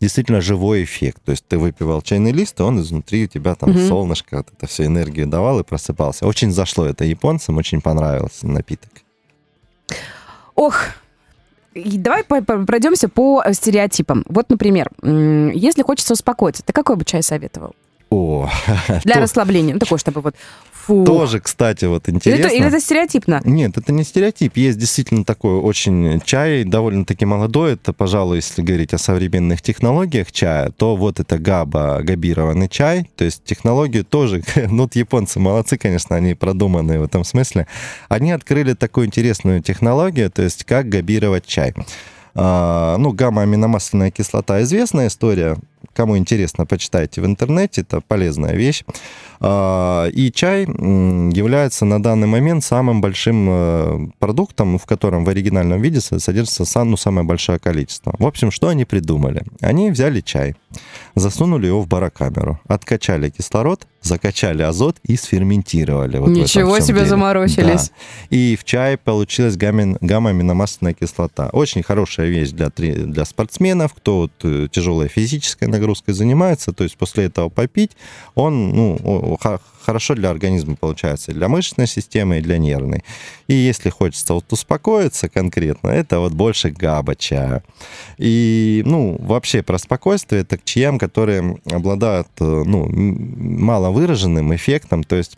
действительно 0.00 0.40
живой 0.40 0.84
эффект. 0.84 1.22
То 1.24 1.32
есть 1.32 1.44
ты 1.46 1.58
выпивал 1.58 2.02
чайный 2.02 2.32
лист, 2.32 2.60
и 2.60 2.62
он 2.62 2.80
изнутри 2.80 3.24
у 3.24 3.28
тебя 3.28 3.54
там 3.54 3.70
mm-hmm. 3.70 3.88
солнышко, 3.88 4.36
вот 4.38 4.48
это 4.56 4.66
все 4.66 4.86
энергию 4.86 5.26
давал 5.26 5.60
и 5.60 5.64
просыпался. 5.64 6.26
Очень 6.26 6.52
зашло 6.52 6.86
это 6.86 7.04
японцам, 7.04 7.56
очень 7.56 7.80
понравился 7.80 8.46
напиток. 8.46 8.90
Ох, 10.54 10.76
Давай 11.74 12.24
пройдемся 12.24 13.08
по 13.08 13.42
э, 13.44 13.52
стереотипам. 13.52 14.24
Вот, 14.28 14.50
например, 14.50 14.90
если 15.02 15.82
хочется 15.82 16.14
успокоиться, 16.14 16.64
ты 16.64 16.72
какой 16.72 16.96
бы 16.96 17.04
чай 17.04 17.22
советовал? 17.22 17.74
О, 18.10 18.48
Для 19.04 19.14
то... 19.14 19.20
расслабления. 19.20 19.74
Ну, 19.74 19.80
такой, 19.80 19.98
чтобы 19.98 20.20
вот 20.20 20.34
Фу. 20.90 21.04
Тоже, 21.04 21.40
кстати, 21.40 21.84
вот 21.84 22.08
интересно. 22.08 22.40
Или 22.40 22.46
это, 22.46 22.56
или 22.56 22.66
это 22.66 22.80
стереотипно? 22.80 23.40
Нет, 23.44 23.76
это 23.76 23.92
не 23.92 24.02
стереотип. 24.02 24.56
Есть 24.56 24.78
действительно 24.78 25.24
такой 25.24 25.60
очень 25.60 26.20
чай, 26.24 26.64
довольно-таки 26.64 27.26
молодой. 27.26 27.74
Это, 27.74 27.92
пожалуй, 27.92 28.36
если 28.36 28.62
говорить 28.62 28.94
о 28.94 28.98
современных 28.98 29.62
технологиях 29.62 30.32
чая, 30.32 30.70
то 30.70 30.96
вот 30.96 31.20
это 31.20 31.38
габа, 31.38 32.00
габированный 32.02 32.68
чай. 32.68 33.08
То 33.16 33.24
есть 33.24 33.44
технологию 33.44 34.04
тоже, 34.04 34.42
ну, 34.56 34.82
вот 34.82 34.96
японцы 34.96 35.38
молодцы, 35.38 35.76
конечно, 35.76 36.16
они 36.16 36.34
продуманные 36.34 36.98
в 36.98 37.04
этом 37.04 37.24
смысле. 37.24 37.66
Они 38.08 38.32
открыли 38.32 38.72
такую 38.72 39.06
интересную 39.06 39.62
технологию, 39.62 40.30
то 40.30 40.42
есть 40.42 40.64
как 40.64 40.88
габировать 40.88 41.46
чай. 41.46 41.74
А, 42.34 42.96
ну, 42.96 43.12
гамма-аминомасляная 43.12 44.10
кислота 44.10 44.62
известная 44.62 45.08
история. 45.08 45.56
Кому 45.94 46.16
интересно, 46.16 46.66
почитайте 46.66 47.20
в 47.20 47.26
интернете, 47.26 47.80
это 47.80 48.00
полезная 48.00 48.54
вещь. 48.54 48.84
А, 49.42 50.06
и 50.08 50.30
чай 50.30 50.64
является 50.64 51.86
на 51.86 52.02
данный 52.02 52.26
момент 52.26 52.62
самым 52.62 53.00
большим 53.00 53.48
э, 53.48 54.08
продуктом, 54.18 54.78
в 54.78 54.84
котором 54.84 55.24
в 55.24 55.30
оригинальном 55.30 55.80
виде 55.80 56.00
содержится 56.00 56.84
ну, 56.84 56.96
самое 56.98 57.26
большое 57.26 57.58
количество. 57.58 58.14
В 58.18 58.26
общем, 58.26 58.50
что 58.50 58.68
они 58.68 58.84
придумали? 58.84 59.44
Они 59.62 59.90
взяли 59.90 60.20
чай, 60.20 60.56
засунули 61.14 61.68
его 61.68 61.80
в 61.80 61.88
барокамеру, 61.88 62.60
откачали 62.66 63.30
кислород, 63.30 63.86
закачали 64.02 64.62
азот 64.62 64.98
и 65.04 65.16
сферментировали. 65.16 66.18
Вот 66.18 66.28
Ничего 66.28 66.78
себе 66.80 66.98
деле. 66.98 67.08
заморочились. 67.08 67.88
Да. 67.88 68.36
И 68.36 68.56
в 68.56 68.64
чае 68.64 68.98
получилась 68.98 69.56
гамма-аминомасляная 69.56 70.94
кислота. 70.94 71.48
Очень 71.52 71.82
хорошая 71.82 72.28
вещь 72.28 72.50
для, 72.50 72.68
для 72.68 73.24
спортсменов, 73.24 73.94
кто 73.94 74.18
вот 74.18 74.32
э, 74.42 74.68
тяжелая 74.70 75.08
физическая 75.08 75.68
нагрузкой 75.68 76.12
занимается, 76.12 76.72
то 76.72 76.84
есть 76.84 76.96
после 76.96 77.24
этого 77.24 77.48
попить, 77.48 77.92
он 78.34 78.70
ну, 78.70 79.29
хорошо 79.36 80.14
для 80.14 80.30
организма 80.30 80.76
получается, 80.76 81.32
для 81.32 81.48
мышечной 81.48 81.86
системы, 81.86 82.38
и 82.38 82.40
для 82.40 82.58
нервной. 82.58 83.04
И 83.48 83.54
если 83.54 83.90
хочется 83.90 84.34
вот 84.34 84.52
успокоиться 84.52 85.28
конкретно, 85.28 85.88
это 85.88 86.20
вот 86.20 86.32
больше 86.32 86.70
габа 86.70 87.14
чая. 87.16 87.62
И, 88.18 88.82
ну, 88.86 89.16
вообще 89.20 89.62
про 89.62 89.78
спокойствие, 89.78 90.42
это 90.42 90.58
к 90.58 90.64
чаям, 90.64 90.98
которые 90.98 91.58
обладают, 91.70 92.28
э, 92.40 92.44
ну, 92.44 92.88
мало 92.90 93.90
выраженным 93.90 94.54
эффектом, 94.54 95.04
то 95.04 95.16
есть 95.16 95.36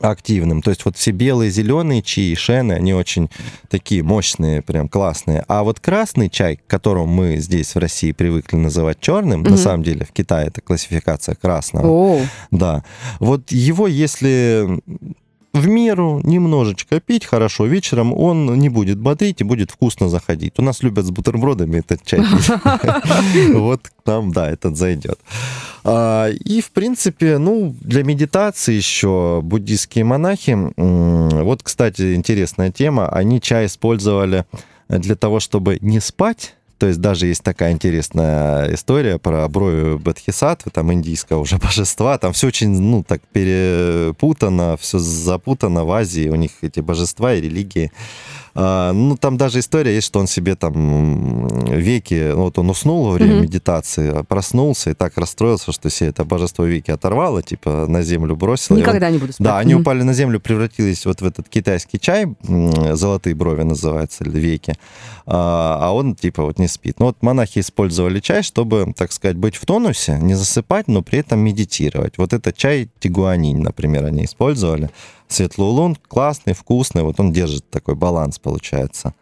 активным. 0.00 0.62
То 0.62 0.70
есть 0.70 0.84
вот 0.84 0.96
все 0.96 1.10
белые, 1.10 1.50
зеленые 1.50 2.02
чаи, 2.02 2.34
шены, 2.34 2.72
они 2.72 2.94
очень 2.94 3.30
такие 3.68 4.02
мощные, 4.02 4.62
прям 4.62 4.88
классные. 4.88 5.44
А 5.48 5.62
вот 5.62 5.80
красный 5.80 6.28
чай, 6.28 6.60
которого 6.66 7.06
мы 7.06 7.36
здесь 7.36 7.74
в 7.74 7.78
России 7.78 8.12
привыкли 8.12 8.56
называть 8.56 9.00
черным, 9.00 9.42
mm-hmm. 9.42 9.50
на 9.50 9.56
самом 9.56 9.82
деле 9.82 10.04
в 10.04 10.12
Китае 10.12 10.48
это 10.48 10.60
классификация 10.60 11.34
красного. 11.34 11.86
Oh. 11.86 12.26
Да. 12.50 12.84
Вот 13.20 13.50
его, 13.52 13.86
если 13.86 14.80
в 15.52 15.68
меру 15.68 16.20
немножечко 16.24 17.00
пить 17.00 17.26
хорошо 17.26 17.66
вечером, 17.66 18.12
он 18.12 18.58
не 18.58 18.68
будет 18.68 18.98
бодрить 18.98 19.40
и 19.40 19.44
будет 19.44 19.70
вкусно 19.70 20.08
заходить. 20.08 20.54
У 20.58 20.62
нас 20.62 20.82
любят 20.82 21.04
с 21.04 21.10
бутербродами 21.10 21.78
этот 21.78 22.04
чай 22.04 22.20
Вот 23.52 23.82
там, 24.04 24.32
да, 24.32 24.50
этот 24.50 24.76
зайдет. 24.76 25.18
А, 25.84 26.28
и, 26.28 26.60
в 26.60 26.70
принципе, 26.70 27.38
ну, 27.38 27.74
для 27.80 28.02
медитации 28.02 28.74
еще 28.74 29.40
буддийские 29.42 30.04
монахи, 30.04 30.58
вот, 30.76 31.62
кстати, 31.62 32.14
интересная 32.14 32.70
тема, 32.70 33.08
они 33.08 33.40
чай 33.40 33.66
использовали 33.66 34.46
для 34.88 35.16
того, 35.16 35.40
чтобы 35.40 35.78
не 35.80 36.00
спать, 36.00 36.54
То 36.82 36.88
есть 36.88 37.00
даже 37.00 37.28
есть 37.28 37.44
такая 37.44 37.70
интересная 37.70 38.74
история 38.74 39.16
про 39.20 39.46
брови 39.46 39.98
Бадхисатвы, 39.98 40.72
там 40.72 40.92
индийского 40.92 41.38
уже 41.38 41.56
божества. 41.62 42.18
Там 42.18 42.32
все 42.32 42.48
очень, 42.48 42.70
ну, 42.70 43.04
так 43.04 43.22
перепутано, 43.32 44.76
все 44.80 44.98
запутано 44.98 45.84
в 45.84 45.92
Азии. 45.92 46.28
У 46.28 46.34
них 46.34 46.50
эти 46.60 46.80
божества 46.80 47.34
и 47.34 47.40
религии. 47.40 47.92
А, 48.54 48.92
ну, 48.92 49.16
там 49.16 49.36
даже 49.36 49.60
история 49.60 49.94
есть, 49.94 50.06
что 50.06 50.20
он 50.20 50.26
себе 50.26 50.56
там 50.56 51.48
веки, 51.66 52.32
вот 52.32 52.58
он 52.58 52.70
уснул 52.70 53.06
во 53.06 53.12
время 53.12 53.34
mm-hmm. 53.34 53.42
медитации, 53.42 54.22
проснулся 54.24 54.90
и 54.90 54.94
так 54.94 55.16
расстроился, 55.16 55.72
что 55.72 55.88
себе 55.90 56.10
это 56.10 56.24
божество 56.24 56.64
веки 56.64 56.90
оторвало, 56.90 57.42
типа 57.42 57.86
на 57.88 58.02
землю 58.02 58.36
бросило. 58.36 58.76
Никогда 58.76 59.06
он, 59.06 59.12
не 59.12 59.18
буду 59.18 59.32
спать. 59.32 59.44
Да, 59.44 59.58
они 59.58 59.74
mm-hmm. 59.74 59.80
упали 59.80 60.02
на 60.02 60.12
землю, 60.12 60.40
превратились 60.40 61.06
вот 61.06 61.20
в 61.20 61.24
этот 61.24 61.48
китайский 61.48 61.98
чай, 61.98 62.26
золотые 62.92 63.34
брови 63.34 63.62
называется, 63.62 64.24
или 64.24 64.38
веки, 64.38 64.74
а, 65.26 65.78
а 65.80 65.94
он 65.94 66.14
типа 66.14 66.42
вот 66.42 66.58
не 66.58 66.68
спит. 66.68 66.98
Ну, 66.98 67.06
вот 67.06 67.22
монахи 67.22 67.60
использовали 67.60 68.20
чай, 68.20 68.42
чтобы, 68.42 68.92
так 68.96 69.12
сказать, 69.12 69.36
быть 69.36 69.56
в 69.56 69.64
тонусе, 69.64 70.18
не 70.20 70.34
засыпать, 70.34 70.88
но 70.88 71.02
при 71.02 71.20
этом 71.20 71.40
медитировать. 71.40 72.18
Вот 72.18 72.32
это 72.32 72.52
чай 72.52 72.90
тигуанинь, 73.00 73.60
например, 73.60 74.04
они 74.04 74.24
использовали. 74.24 74.90
Светлый 75.32 75.66
улун 75.66 75.96
классный, 75.96 76.52
вкусный, 76.52 77.02
вот 77.02 77.18
он 77.18 77.32
держит 77.32 77.68
такой 77.70 77.94
баланс, 77.94 78.38
получается, 78.38 79.14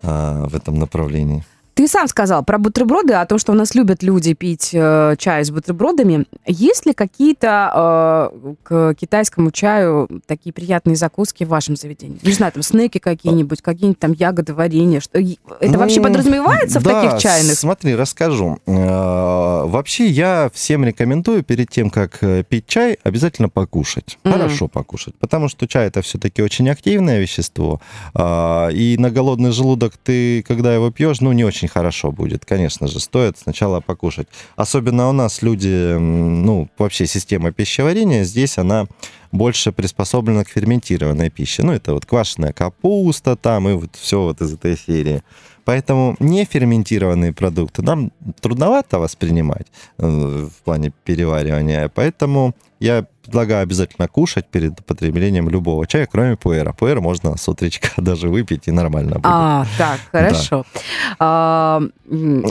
а, 0.00 0.46
в 0.46 0.54
этом 0.54 0.78
направлении. 0.78 1.44
Ты 1.76 1.88
сам 1.88 2.08
сказал 2.08 2.42
про 2.42 2.56
бутерброды, 2.56 3.12
о 3.12 3.26
том, 3.26 3.38
что 3.38 3.52
у 3.52 3.54
нас 3.54 3.74
любят 3.74 4.02
люди 4.02 4.32
пить 4.32 4.70
э, 4.72 5.14
чай 5.18 5.44
с 5.44 5.50
бутербродами. 5.50 6.24
Есть 6.46 6.86
ли 6.86 6.94
какие-то 6.94 8.30
э, 8.42 8.54
к 8.62 8.94
китайскому 8.94 9.50
чаю 9.50 10.08
такие 10.24 10.54
приятные 10.54 10.96
закуски 10.96 11.44
в 11.44 11.48
вашем 11.48 11.76
заведении? 11.76 12.18
Не 12.22 12.32
знаю, 12.32 12.52
там 12.52 12.62
снеки 12.62 12.96
какие-нибудь, 12.96 13.60
какие-нибудь 13.60 13.98
там 13.98 14.12
ягоды, 14.12 14.54
варенье. 14.54 15.00
Что... 15.00 15.18
Это 15.18 15.36
ну, 15.60 15.78
вообще 15.78 16.00
подразумевается 16.00 16.80
да, 16.80 17.02
в 17.02 17.02
таких 17.02 17.20
чайных? 17.20 17.58
смотри, 17.58 17.94
расскажу. 17.94 18.58
Э, 18.66 19.64
вообще 19.66 20.06
я 20.06 20.50
всем 20.54 20.82
рекомендую 20.82 21.42
перед 21.42 21.68
тем, 21.68 21.90
как 21.90 22.22
э, 22.22 22.42
пить 22.42 22.66
чай, 22.66 22.98
обязательно 23.04 23.50
покушать. 23.50 24.16
Mm-hmm. 24.24 24.32
Хорошо 24.32 24.68
покушать, 24.68 25.14
потому 25.16 25.50
что 25.50 25.68
чай 25.68 25.88
это 25.88 26.00
все-таки 26.00 26.40
очень 26.40 26.70
активное 26.70 27.20
вещество. 27.20 27.82
Э, 28.14 28.72
и 28.72 28.96
на 28.96 29.10
голодный 29.10 29.50
желудок 29.50 29.98
ты, 30.02 30.42
когда 30.42 30.74
его 30.74 30.90
пьешь, 30.90 31.20
ну 31.20 31.32
не 31.32 31.44
очень 31.44 31.65
очень 31.66 31.72
хорошо 31.72 32.12
будет. 32.12 32.44
Конечно 32.44 32.88
же, 32.88 33.00
стоит 33.00 33.38
сначала 33.38 33.80
покушать. 33.80 34.28
Особенно 34.56 35.08
у 35.08 35.12
нас 35.12 35.42
люди, 35.42 35.96
ну, 35.98 36.68
вообще 36.78 37.06
система 37.06 37.52
пищеварения, 37.52 38.24
здесь 38.24 38.58
она 38.58 38.86
больше 39.32 39.72
приспособлена 39.72 40.44
к 40.44 40.48
ферментированной 40.48 41.30
пище. 41.30 41.62
Ну, 41.62 41.72
это 41.72 41.92
вот 41.92 42.06
квашеная 42.06 42.52
капуста 42.52 43.36
там 43.36 43.68
и 43.68 43.72
вот 43.72 43.96
все 43.96 44.18
вот 44.18 44.40
из 44.40 44.52
этой 44.52 44.76
серии. 44.76 45.22
Поэтому 45.64 46.16
неферментированные 46.20 47.32
продукты 47.32 47.82
нам 47.82 48.10
трудновато 48.40 48.98
воспринимать 48.98 49.66
э, 49.98 50.06
в 50.06 50.64
плане 50.64 50.92
переваривания. 51.04 51.88
Поэтому 51.88 52.54
я 52.78 53.06
предлагаю 53.22 53.62
обязательно 53.62 54.06
кушать 54.06 54.46
перед 54.46 54.78
употреблением 54.78 55.48
любого 55.48 55.86
чая, 55.86 56.06
кроме 56.06 56.36
пуэра. 56.36 56.72
Пуэр 56.72 57.00
можно 57.00 57.36
с 57.36 57.48
утречка 57.48 57.88
даже 57.96 58.28
выпить, 58.28 58.68
и 58.68 58.70
нормально 58.70 59.14
будет. 59.14 59.24
А, 59.26 59.66
так, 59.78 60.00
хорошо. 60.12 60.64
Да. 60.74 61.16
А, 61.18 61.82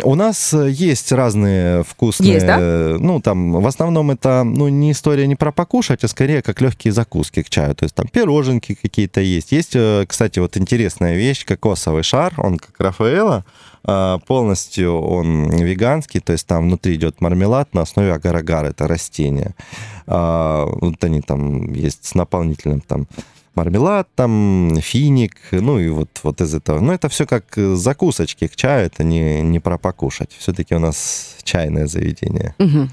У 0.04 0.16
нас 0.16 0.54
есть 0.54 1.12
разные 1.12 1.84
вкусные... 1.84 2.34
Есть, 2.34 2.46
да? 2.46 2.58
Ну, 3.00 3.22
там, 3.22 3.54
в 3.54 3.68
основном 3.68 4.12
это, 4.12 4.44
ну, 4.44 4.68
не 4.68 4.92
история 4.92 5.28
не 5.28 5.36
про 5.36 5.52
покушать, 5.52 6.04
а 6.04 6.08
скорее 6.08 6.42
как 6.42 6.60
легкие 6.60 6.92
закуски 6.92 7.42
к 7.42 7.50
чаю. 7.50 7.76
То 7.76 7.84
есть 7.84 7.96
там 7.96 8.08
пироженки 8.08 8.76
какие-то 8.76 9.22
есть. 9.22 9.52
Есть, 9.52 9.76
э, 9.76 10.06
кстати, 10.08 10.40
вот 10.40 10.58
интересная 10.58 11.16
вещь, 11.16 11.46
кокосовый 11.46 12.04
шар, 12.04 12.34
он 12.38 12.58
как 12.58 12.80
Рафаэла, 12.80 13.46
полностью 14.26 15.00
он 15.00 15.50
веганский, 15.50 16.20
то 16.20 16.34
есть 16.34 16.48
там 16.48 16.64
внутри 16.64 16.96
идет 16.96 17.22
мармелад 17.22 17.74
на 17.74 17.82
основе 17.82 18.14
агар-агар, 18.14 18.66
это 18.66 18.88
растение. 18.88 19.54
А, 20.08 20.66
вот 20.66 21.04
они 21.04 21.22
там 21.22 21.74
есть 21.74 22.06
с 22.06 22.16
наполнителем 22.16 22.82
там 22.82 23.08
мармелад, 23.56 24.08
там, 24.16 24.76
финик, 24.82 25.36
ну 25.52 25.80
и 25.80 25.90
вот, 25.90 26.10
вот 26.24 26.42
из 26.42 26.54
этого. 26.54 26.80
Но 26.80 26.94
это 26.94 27.10
все 27.10 27.26
как 27.26 27.46
закусочки 27.56 28.48
к 28.48 28.56
чаю, 28.56 28.88
это 28.88 29.04
не, 29.04 29.42
не 29.42 29.60
про 29.60 29.78
покушать. 29.78 30.36
Все-таки 30.38 30.76
у 30.76 30.80
нас 30.80 31.38
чайное 31.44 31.88
заведение. 31.88 32.56
Угу. 32.60 32.90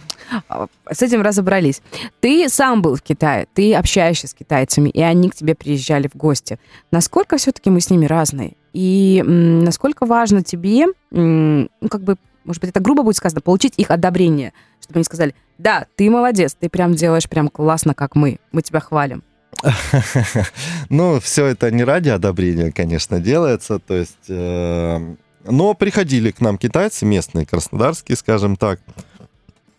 С 0.91 1.03
этим 1.03 1.23
разобрались. 1.23 1.83
Ты 2.21 2.49
сам 2.49 2.83
был 2.83 2.97
в 2.97 3.03
Китае, 3.03 3.47
ты 3.55 3.75
общаешься 3.75 4.29
с 4.29 4.35
китайцами, 4.35 4.89
и 4.91 5.01
они 5.01 5.31
к 5.31 5.35
тебе 5.35 5.55
приезжали 5.55 6.09
в 6.09 6.17
гости. 6.17 6.59
Насколько 6.91 7.37
все-таки 7.37 7.71
мы 7.71 7.81
с 7.81 7.91
ними 7.91 8.07
разные? 8.07 8.55
И 8.73 9.23
насколько 9.27 10.07
важно 10.07 10.43
тебе, 10.43 10.87
ну, 11.11 11.69
как 11.91 12.03
бы, 12.03 12.17
может 12.45 12.61
быть, 12.61 12.71
это 12.71 12.81
грубо 12.81 13.03
будет 13.03 13.17
сказано, 13.17 13.41
получить 13.41 13.75
их 13.77 13.91
одобрение, 13.91 14.53
чтобы 14.81 14.99
они 14.99 15.05
сказали, 15.05 15.35
да, 15.59 15.87
ты 15.97 16.11
молодец, 16.11 16.57
ты 16.59 16.69
прям 16.69 16.95
делаешь 16.95 17.29
прям 17.29 17.49
классно, 17.49 17.95
как 17.95 18.17
мы, 18.17 18.39
мы 18.51 18.63
тебя 18.63 18.81
хвалим. 18.81 19.23
Ну, 20.89 21.21
все 21.21 21.47
это 21.47 21.71
не 21.71 21.85
ради 21.85 22.09
одобрения, 22.09 22.73
конечно, 22.73 23.21
делается. 23.21 23.79
То 23.79 23.95
есть, 23.95 24.29
э, 24.29 25.15
но 25.45 25.75
приходили 25.75 26.31
к 26.31 26.41
нам 26.41 26.59
китайцы, 26.59 27.07
местные, 27.07 27.47
краснодарские, 27.47 28.17
скажем 28.17 28.57
так. 28.57 28.81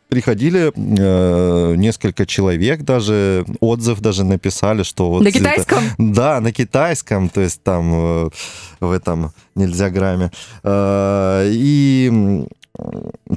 Приходили 0.10 0.72
э, 0.76 1.76
несколько 1.76 2.26
человек 2.26 2.84
даже, 2.84 3.46
отзыв 3.60 4.00
даже 4.00 4.24
написали, 4.24 4.84
что 4.84 5.10
вот... 5.10 5.24
На 5.24 5.32
китайском? 5.32 5.84
Это, 5.84 5.96
да, 5.98 6.40
на 6.40 6.52
китайском, 6.52 7.30
то 7.30 7.42
есть 7.42 7.64
там 7.64 7.92
э, 7.94 8.30
в 8.80 8.92
этом 8.92 9.32
нельзя 9.56 9.90
грамме. 9.90 10.32
Э, 10.64 11.50
и 11.52 12.46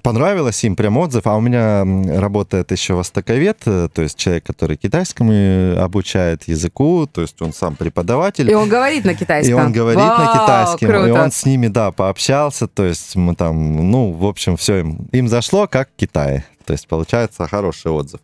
понравилось 0.02 0.64
им 0.64 0.76
прям 0.76 0.96
отзыв, 0.96 1.26
а 1.26 1.36
у 1.36 1.40
меня 1.40 1.84
работает 2.18 2.72
еще 2.72 2.94
востоковед, 2.94 3.58
э, 3.66 3.88
то 3.92 4.02
есть 4.02 4.16
человек, 4.16 4.44
который 4.44 4.76
китайскому 4.76 5.78
обучает 5.78 6.48
языку, 6.48 7.06
то 7.06 7.20
есть 7.20 7.40
он 7.42 7.52
сам 7.52 7.76
преподаватель. 7.76 8.50
И 8.50 8.54
он 8.54 8.68
говорит 8.68 9.04
на 9.04 9.14
китайском. 9.14 9.50
И 9.50 9.62
он 9.62 9.72
говорит 9.72 10.00
Вау, 10.00 10.24
на 10.24 10.32
китайском, 10.32 10.88
круто. 10.88 11.06
и 11.06 11.10
он 11.10 11.30
с 11.30 11.44
ними, 11.44 11.68
да, 11.68 11.90
пообщался, 11.92 12.66
то 12.66 12.84
есть 12.84 13.14
мы 13.16 13.34
там, 13.34 13.90
ну, 13.90 14.12
в 14.12 14.24
общем, 14.24 14.56
все 14.56 14.78
им, 14.78 15.06
им 15.12 15.28
зашло, 15.28 15.66
как 15.66 15.90
в 15.90 15.96
Китае, 15.96 16.44
то 16.64 16.72
есть 16.72 16.88
получается 16.88 17.46
хороший 17.46 17.92
отзыв. 17.92 18.20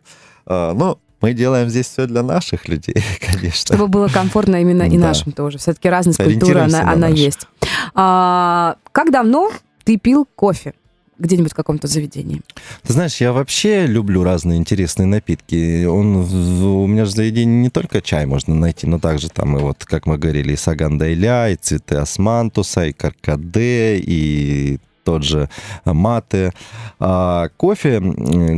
А, 0.47 0.73
ну, 0.73 0.97
мы 1.21 1.33
делаем 1.33 1.69
здесь 1.69 1.87
все 1.87 2.07
для 2.07 2.23
наших 2.23 2.67
людей, 2.67 2.95
конечно. 3.21 3.75
Чтобы 3.75 3.87
было 3.87 4.07
комфортно 4.07 4.59
именно 4.59 4.83
и 4.83 4.97
да. 4.97 5.09
нашим 5.09 5.31
тоже. 5.31 5.59
Все-таки 5.59 5.89
разность 5.89 6.21
культуры, 6.21 6.61
она, 6.61 6.91
она 6.91 7.07
есть. 7.07 7.47
А, 7.93 8.77
как 8.91 9.11
давно 9.11 9.51
ты 9.83 9.97
пил 9.97 10.27
кофе? 10.35 10.73
Где-нибудь 11.17 11.51
в 11.51 11.55
каком-то 11.55 11.87
заведении? 11.87 12.41
Ты 12.83 12.93
знаешь, 12.93 13.17
я 13.17 13.33
вообще 13.33 13.85
люблю 13.85 14.23
разные 14.23 14.57
интересные 14.57 15.05
напитки. 15.05 15.85
Он, 15.85 16.17
у 16.17 16.87
меня 16.87 17.05
же 17.05 17.11
в 17.11 17.15
заведении 17.15 17.63
не 17.63 17.69
только 17.69 18.01
чай 18.01 18.25
можно 18.25 18.55
найти, 18.55 18.87
но 18.87 18.99
также 18.99 19.29
там 19.29 19.57
и 19.57 19.61
вот, 19.61 19.85
как 19.85 20.05
мы 20.05 20.17
говорили, 20.17 20.53
и 20.53 20.57
саган 20.57 20.97
дайля, 20.97 21.49
и 21.49 21.55
цветы 21.55 21.95
османтуса, 21.95 22.85
и 22.85 22.93
каркаде, 22.93 23.97
и 23.97 24.79
тот 25.03 25.23
же 25.23 25.49
маты. 25.85 26.51
А 26.99 27.49
кофе, 27.57 28.01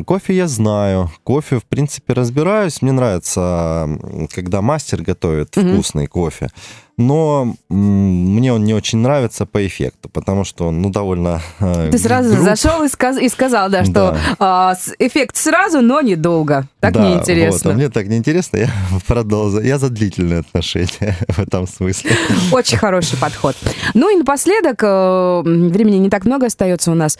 кофе 0.06 0.36
я 0.36 0.48
знаю, 0.48 1.12
кофе, 1.24 1.60
в 1.60 1.66
принципе, 1.66 2.14
разбираюсь. 2.14 2.82
Мне 2.82 2.92
нравится, 2.92 3.90
когда 4.34 4.62
мастер 4.62 5.02
готовит 5.02 5.56
mm-hmm. 5.56 5.74
вкусный 5.74 6.08
кофе 6.08 6.50
но 6.98 7.56
мне 7.70 8.54
он 8.54 8.64
не 8.64 8.74
очень 8.74 9.00
нравится 9.00 9.46
по 9.46 9.66
эффекту, 9.66 10.08
потому 10.10 10.46
что 10.46 10.68
он, 10.68 10.82
ну, 10.82 10.90
довольно... 10.90 11.42
Э, 11.60 11.90
Ты 11.92 11.98
сразу 11.98 12.34
груб. 12.34 12.46
зашел 12.46 12.84
и, 12.84 12.88
сказ 12.88 13.18
и 13.18 13.28
сказал, 13.28 13.70
да, 13.70 13.84
что 13.84 14.18
да. 14.40 14.74
Э, 14.74 15.06
эффект 15.06 15.36
сразу, 15.36 15.82
но 15.82 16.00
недолго. 16.02 16.68
Так 16.80 16.94
да, 16.94 17.02
неинтересно. 17.02 17.72
Вот, 17.72 17.74
а 17.74 17.78
мне 17.78 17.90
так 17.90 18.08
неинтересно, 18.08 18.58
я 18.58 18.70
продолжу. 19.08 19.60
Я 19.60 19.78
за 19.78 19.90
длительные 19.90 20.40
отношения 20.40 21.18
в 21.28 21.40
этом 21.40 21.68
смысле. 21.68 22.12
Очень 22.52 22.78
хороший 22.78 23.18
подход. 23.18 23.56
Ну 23.94 24.14
и 24.14 24.18
напоследок, 24.18 24.82
э, 24.82 25.42
времени 25.44 25.98
не 25.98 26.10
так 26.10 26.26
много 26.26 26.46
остается 26.46 26.92
у 26.92 26.96
нас 26.96 27.20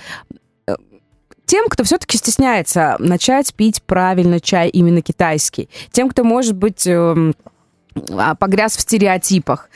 э, 0.68 0.76
тем, 1.46 1.66
кто 1.68 1.84
все-таки 1.84 2.18
стесняется 2.18 2.96
начать 3.00 3.54
пить 3.54 3.84
правильно 3.84 4.40
чай 4.40 4.70
именно 4.70 5.02
китайский, 5.02 5.70
тем, 5.92 6.10
кто, 6.10 6.24
может 6.24 6.56
быть, 6.56 6.88
эм, 6.88 7.34
погряз 8.40 8.78
в 8.78 8.82
стереотипах. 8.82 9.70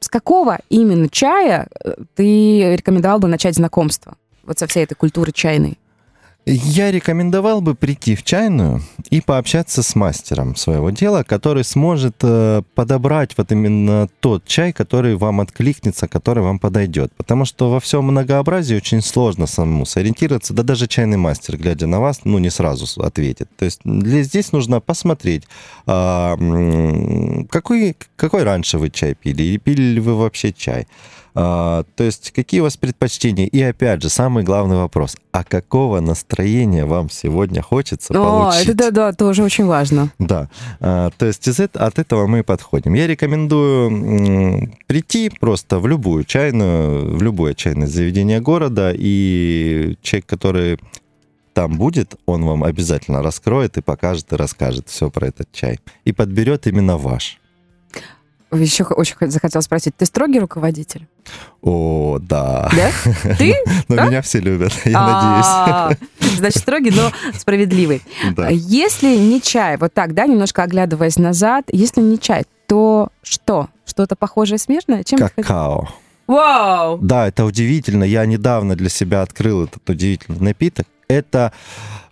С 0.00 0.08
какого 0.08 0.58
именно 0.68 1.08
чая 1.08 1.68
э, 1.82 1.94
ты 2.14 2.76
рекомендовал 2.76 3.18
бы 3.18 3.28
начать 3.28 3.56
знакомство? 3.56 4.16
Вот 4.44 4.58
со 4.58 4.66
всей 4.66 4.84
этой 4.84 4.94
культуры 4.94 5.32
чайной. 5.32 5.78
Я 6.48 6.92
рекомендовал 6.92 7.60
бы 7.60 7.74
прийти 7.74 8.14
в 8.14 8.22
чайную 8.22 8.80
и 9.10 9.20
пообщаться 9.20 9.82
с 9.82 9.96
мастером 9.96 10.54
своего 10.54 10.90
дела, 10.90 11.24
который 11.24 11.64
сможет 11.64 12.18
э, 12.22 12.62
подобрать 12.76 13.36
вот 13.36 13.50
именно 13.50 14.08
тот 14.20 14.44
чай, 14.46 14.72
который 14.72 15.16
вам 15.16 15.40
откликнется, 15.40 16.06
который 16.06 16.44
вам 16.44 16.60
подойдет. 16.60 17.12
Потому 17.16 17.46
что 17.46 17.68
во 17.68 17.80
всем 17.80 18.04
многообразии 18.04 18.76
очень 18.76 19.02
сложно 19.02 19.48
самому 19.48 19.86
сориентироваться, 19.86 20.54
да 20.54 20.62
даже 20.62 20.86
чайный 20.86 21.16
мастер, 21.16 21.56
глядя 21.56 21.88
на 21.88 21.98
вас, 21.98 22.20
ну 22.22 22.38
не 22.38 22.50
сразу 22.50 22.86
ответит. 23.02 23.48
То 23.56 23.64
есть 23.64 23.80
для, 23.82 24.22
здесь 24.22 24.52
нужно 24.52 24.80
посмотреть, 24.80 25.42
а, 25.86 26.36
какой, 27.50 27.96
какой 28.14 28.44
раньше 28.44 28.78
вы 28.78 28.90
чай 28.90 29.16
пили, 29.16 29.42
или 29.42 29.56
пили 29.56 29.82
ли 29.82 30.00
вы 30.00 30.14
вообще 30.14 30.52
чай 30.52 30.86
А, 31.34 31.82
то 31.96 32.04
есть 32.04 32.30
какие 32.30 32.60
у 32.60 32.64
вас 32.64 32.76
предпочтения? 32.76 33.46
И 33.46 33.60
опять 33.60 34.00
же, 34.00 34.10
самый 34.10 34.44
главный 34.44 34.76
вопрос. 34.76 35.16
А 35.32 35.42
какого 35.42 35.98
настроения 36.00 36.35
вам 36.84 37.10
сегодня 37.10 37.62
хочется 37.62 38.12
О, 38.12 38.24
получить? 38.24 38.68
это 38.68 38.74
да, 38.74 38.90
да, 38.90 39.12
тоже 39.12 39.42
очень 39.42 39.66
важно. 39.66 40.10
Да, 40.18 40.48
а, 40.80 41.10
то 41.16 41.26
есть 41.26 41.46
из 41.48 41.60
это, 41.60 41.84
от 41.84 41.98
этого 41.98 42.26
мы 42.26 42.42
подходим. 42.42 42.94
Я 42.94 43.06
рекомендую 43.06 43.90
м, 43.90 44.74
прийти 44.86 45.30
просто 45.40 45.78
в 45.78 45.86
любую 45.86 46.24
чайную, 46.24 47.16
в 47.16 47.22
любое 47.22 47.54
чайное 47.54 47.86
заведение 47.86 48.40
города, 48.40 48.92
и 48.94 49.96
человек, 50.02 50.26
который 50.26 50.78
там 51.54 51.78
будет, 51.78 52.16
он 52.26 52.44
вам 52.44 52.64
обязательно 52.64 53.22
раскроет 53.22 53.78
и 53.78 53.82
покажет, 53.82 54.32
и 54.32 54.36
расскажет 54.36 54.88
все 54.88 55.10
про 55.10 55.28
этот 55.28 55.50
чай. 55.52 55.80
И 56.04 56.12
подберет 56.12 56.66
именно 56.66 56.98
ваш. 56.98 57.40
Еще 58.52 58.84
очень 58.84 59.16
захотела 59.22 59.60
спросить, 59.60 59.96
ты 59.96 60.06
строгий 60.06 60.38
руководитель? 60.38 61.06
О, 61.62 62.18
да. 62.20 62.70
Да? 62.74 63.34
Ты? 63.38 63.54
Но 63.88 63.96
Да? 63.96 64.06
меня 64.06 64.22
все 64.22 64.38
любят, 64.38 64.72
я 64.84 64.98
А, 64.98 65.90
Значит, 66.36 66.62
строгий, 66.62 66.90
но 66.90 67.10
справедливый. 67.36 68.02
надеюсь. 68.22 68.36
Да. 68.36 68.48
Если 68.50 69.16
не 69.16 69.40
чай, 69.42 69.76
вот 69.78 69.92
так, 69.94 70.14
да, 70.14 70.26
немножко 70.26 70.62
оглядываясь 70.62 71.16
назад, 71.18 71.64
если 71.72 72.00
не 72.00 72.18
чай, 72.20 72.44
то 72.66 73.08
что? 73.22 73.68
Что-то 73.84 74.14
похожее, 74.16 74.58
смежное? 74.58 75.02
Чем 75.02 75.18
Какао. 75.18 75.88
Вау! 76.26 76.98
Да, 76.98 77.28
это 77.28 77.44
удивительно. 77.44 78.04
Я 78.04 78.26
недавно 78.26 78.74
для 78.76 78.88
себя 78.88 79.22
открыл 79.22 79.64
этот 79.64 79.88
удивительный 79.88 80.40
напиток. 80.40 80.86
Это 81.08 81.52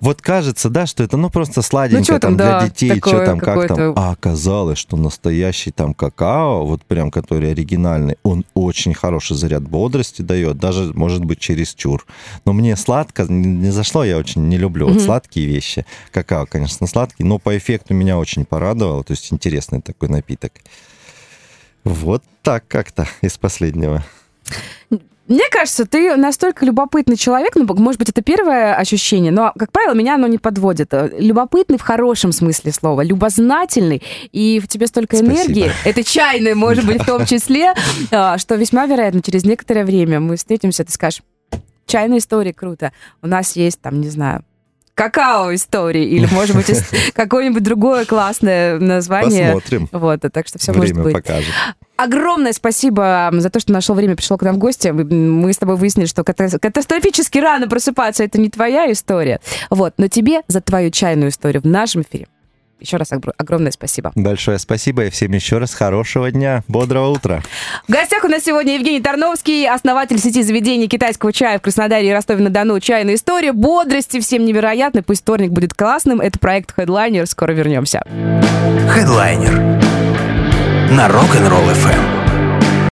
вот 0.00 0.20
кажется, 0.20 0.68
да, 0.68 0.86
что 0.86 1.02
это 1.02 1.16
ну 1.16 1.30
просто 1.30 1.62
сладенькое 1.62 2.04
чё 2.04 2.18
там, 2.18 2.36
там, 2.36 2.36
да, 2.36 2.60
для 2.60 2.68
детей, 2.68 2.98
что 2.98 3.24
там, 3.24 3.40
как 3.40 3.68
там. 3.68 3.94
А 3.96 4.10
оказалось, 4.10 4.78
что 4.78 4.96
настоящий 4.96 5.70
там 5.70 5.94
какао, 5.94 6.66
вот 6.66 6.84
прям 6.84 7.10
который 7.10 7.50
оригинальный, 7.50 8.16
он 8.22 8.44
очень 8.54 8.92
хороший 8.92 9.36
заряд 9.36 9.62
бодрости 9.62 10.22
дает, 10.22 10.58
даже 10.58 10.92
может 10.94 11.24
быть 11.24 11.38
чересчур. 11.38 12.06
Но 12.44 12.52
мне 12.52 12.76
сладко 12.76 13.24
не, 13.24 13.70
зашло, 13.70 14.04
я 14.04 14.18
очень 14.18 14.46
не 14.48 14.58
люблю 14.58 14.88
вот 14.88 15.00
сладкие 15.00 15.46
вещи. 15.46 15.86
Какао, 16.12 16.46
конечно, 16.46 16.86
сладкий, 16.86 17.24
но 17.24 17.38
по 17.38 17.56
эффекту 17.56 17.94
меня 17.94 18.18
очень 18.18 18.44
порадовало. 18.44 19.04
То 19.04 19.12
есть 19.12 19.32
интересный 19.32 19.80
такой 19.80 20.08
напиток. 20.08 20.52
Вот 21.82 22.22
так 22.42 22.68
как-то 22.68 23.08
из 23.22 23.38
последнего. 23.38 24.04
Мне 25.26 25.44
кажется, 25.50 25.86
ты 25.86 26.16
настолько 26.16 26.66
любопытный 26.66 27.16
человек, 27.16 27.54
ну, 27.54 27.64
может 27.76 27.98
быть, 27.98 28.10
это 28.10 28.20
первое 28.20 28.74
ощущение, 28.74 29.32
но, 29.32 29.52
как 29.58 29.72
правило, 29.72 29.94
меня 29.94 30.16
оно 30.16 30.26
не 30.26 30.36
подводит. 30.36 30.92
Любопытный 31.18 31.78
в 31.78 31.82
хорошем 31.82 32.30
смысле 32.30 32.72
слова, 32.72 33.00
любознательный, 33.02 34.02
и 34.32 34.60
в 34.60 34.68
тебе 34.68 34.86
столько 34.86 35.16
Спасибо. 35.16 35.34
энергии, 35.36 35.70
это 35.84 36.04
чайное, 36.04 36.54
может 36.54 36.84
быть, 36.84 37.02
в 37.02 37.06
том 37.06 37.24
числе, 37.24 37.72
а, 38.10 38.36
что 38.36 38.56
весьма 38.56 38.84
вероятно, 38.84 39.22
через 39.22 39.44
некоторое 39.44 39.84
время 39.86 40.20
мы 40.20 40.36
встретимся, 40.36 40.84
ты 40.84 40.92
скажешь, 40.92 41.22
чайная 41.86 42.18
история, 42.18 42.52
круто. 42.52 42.92
У 43.22 43.26
нас 43.26 43.56
есть, 43.56 43.80
там, 43.80 44.02
не 44.02 44.10
знаю, 44.10 44.44
какао 44.94 45.54
истории, 45.54 46.04
или, 46.04 46.26
может 46.32 46.54
быть, 46.54 46.70
какое-нибудь 47.14 47.62
другое 47.62 48.04
классное 48.04 48.78
название. 48.78 49.54
Посмотрим. 49.54 49.88
Вот, 49.90 50.20
так 50.32 50.46
что 50.46 50.58
все 50.58 50.72
может 50.72 50.90
Время 50.94 51.02
быть. 51.04 51.14
покажет. 51.14 51.52
Огромное 51.96 52.52
спасибо 52.52 53.30
за 53.32 53.50
то, 53.50 53.60
что 53.60 53.72
нашел 53.72 53.94
время, 53.94 54.16
пришел 54.16 54.36
к 54.36 54.42
нам 54.42 54.56
в 54.56 54.58
гости. 54.58 54.88
Мы 54.88 55.52
с 55.52 55.58
тобой 55.58 55.76
выяснили, 55.76 56.06
что 56.06 56.22
ката- 56.22 56.58
катастрофически 56.58 57.38
рано 57.38 57.68
просыпаться 57.68 58.24
это 58.24 58.40
не 58.40 58.50
твоя 58.50 58.90
история. 58.90 59.40
Вот, 59.70 59.94
но 59.98 60.08
тебе 60.08 60.40
за 60.48 60.60
твою 60.60 60.90
чайную 60.90 61.30
историю 61.30 61.62
в 61.62 61.66
нашем 61.66 62.02
эфире. 62.02 62.26
Еще 62.80 62.96
раз 62.96 63.12
огр- 63.12 63.32
огромное 63.38 63.70
спасибо. 63.70 64.10
Большое 64.16 64.58
спасибо 64.58 65.04
и 65.06 65.10
всем 65.10 65.32
еще 65.32 65.58
раз 65.58 65.72
хорошего 65.72 66.30
дня, 66.32 66.64
бодрого 66.66 67.10
утра. 67.10 67.40
В 67.86 67.92
гостях 67.92 68.24
у 68.24 68.28
нас 68.28 68.42
сегодня 68.42 68.74
Евгений 68.74 69.00
Тарновский, 69.00 69.66
основатель 69.66 70.18
сети 70.18 70.42
заведений 70.42 70.88
китайского 70.88 71.32
чая 71.32 71.58
в 71.58 71.62
Краснодаре 71.62 72.10
и 72.10 72.12
Ростове-на-Дону. 72.12 72.80
Чайная 72.80 73.14
история, 73.14 73.52
бодрости 73.52 74.18
всем 74.20 74.44
невероятной. 74.44 75.02
Пусть 75.02 75.22
вторник 75.22 75.50
будет 75.52 75.72
классным. 75.72 76.20
Это 76.20 76.38
проект 76.40 76.76
Headliner. 76.76 77.24
Скоро 77.26 77.52
вернемся. 77.52 78.02
Хедлайнер 78.90 79.80
на 80.90 81.08
Rock'n'Roll 81.08 81.72
FM. 81.72 82.13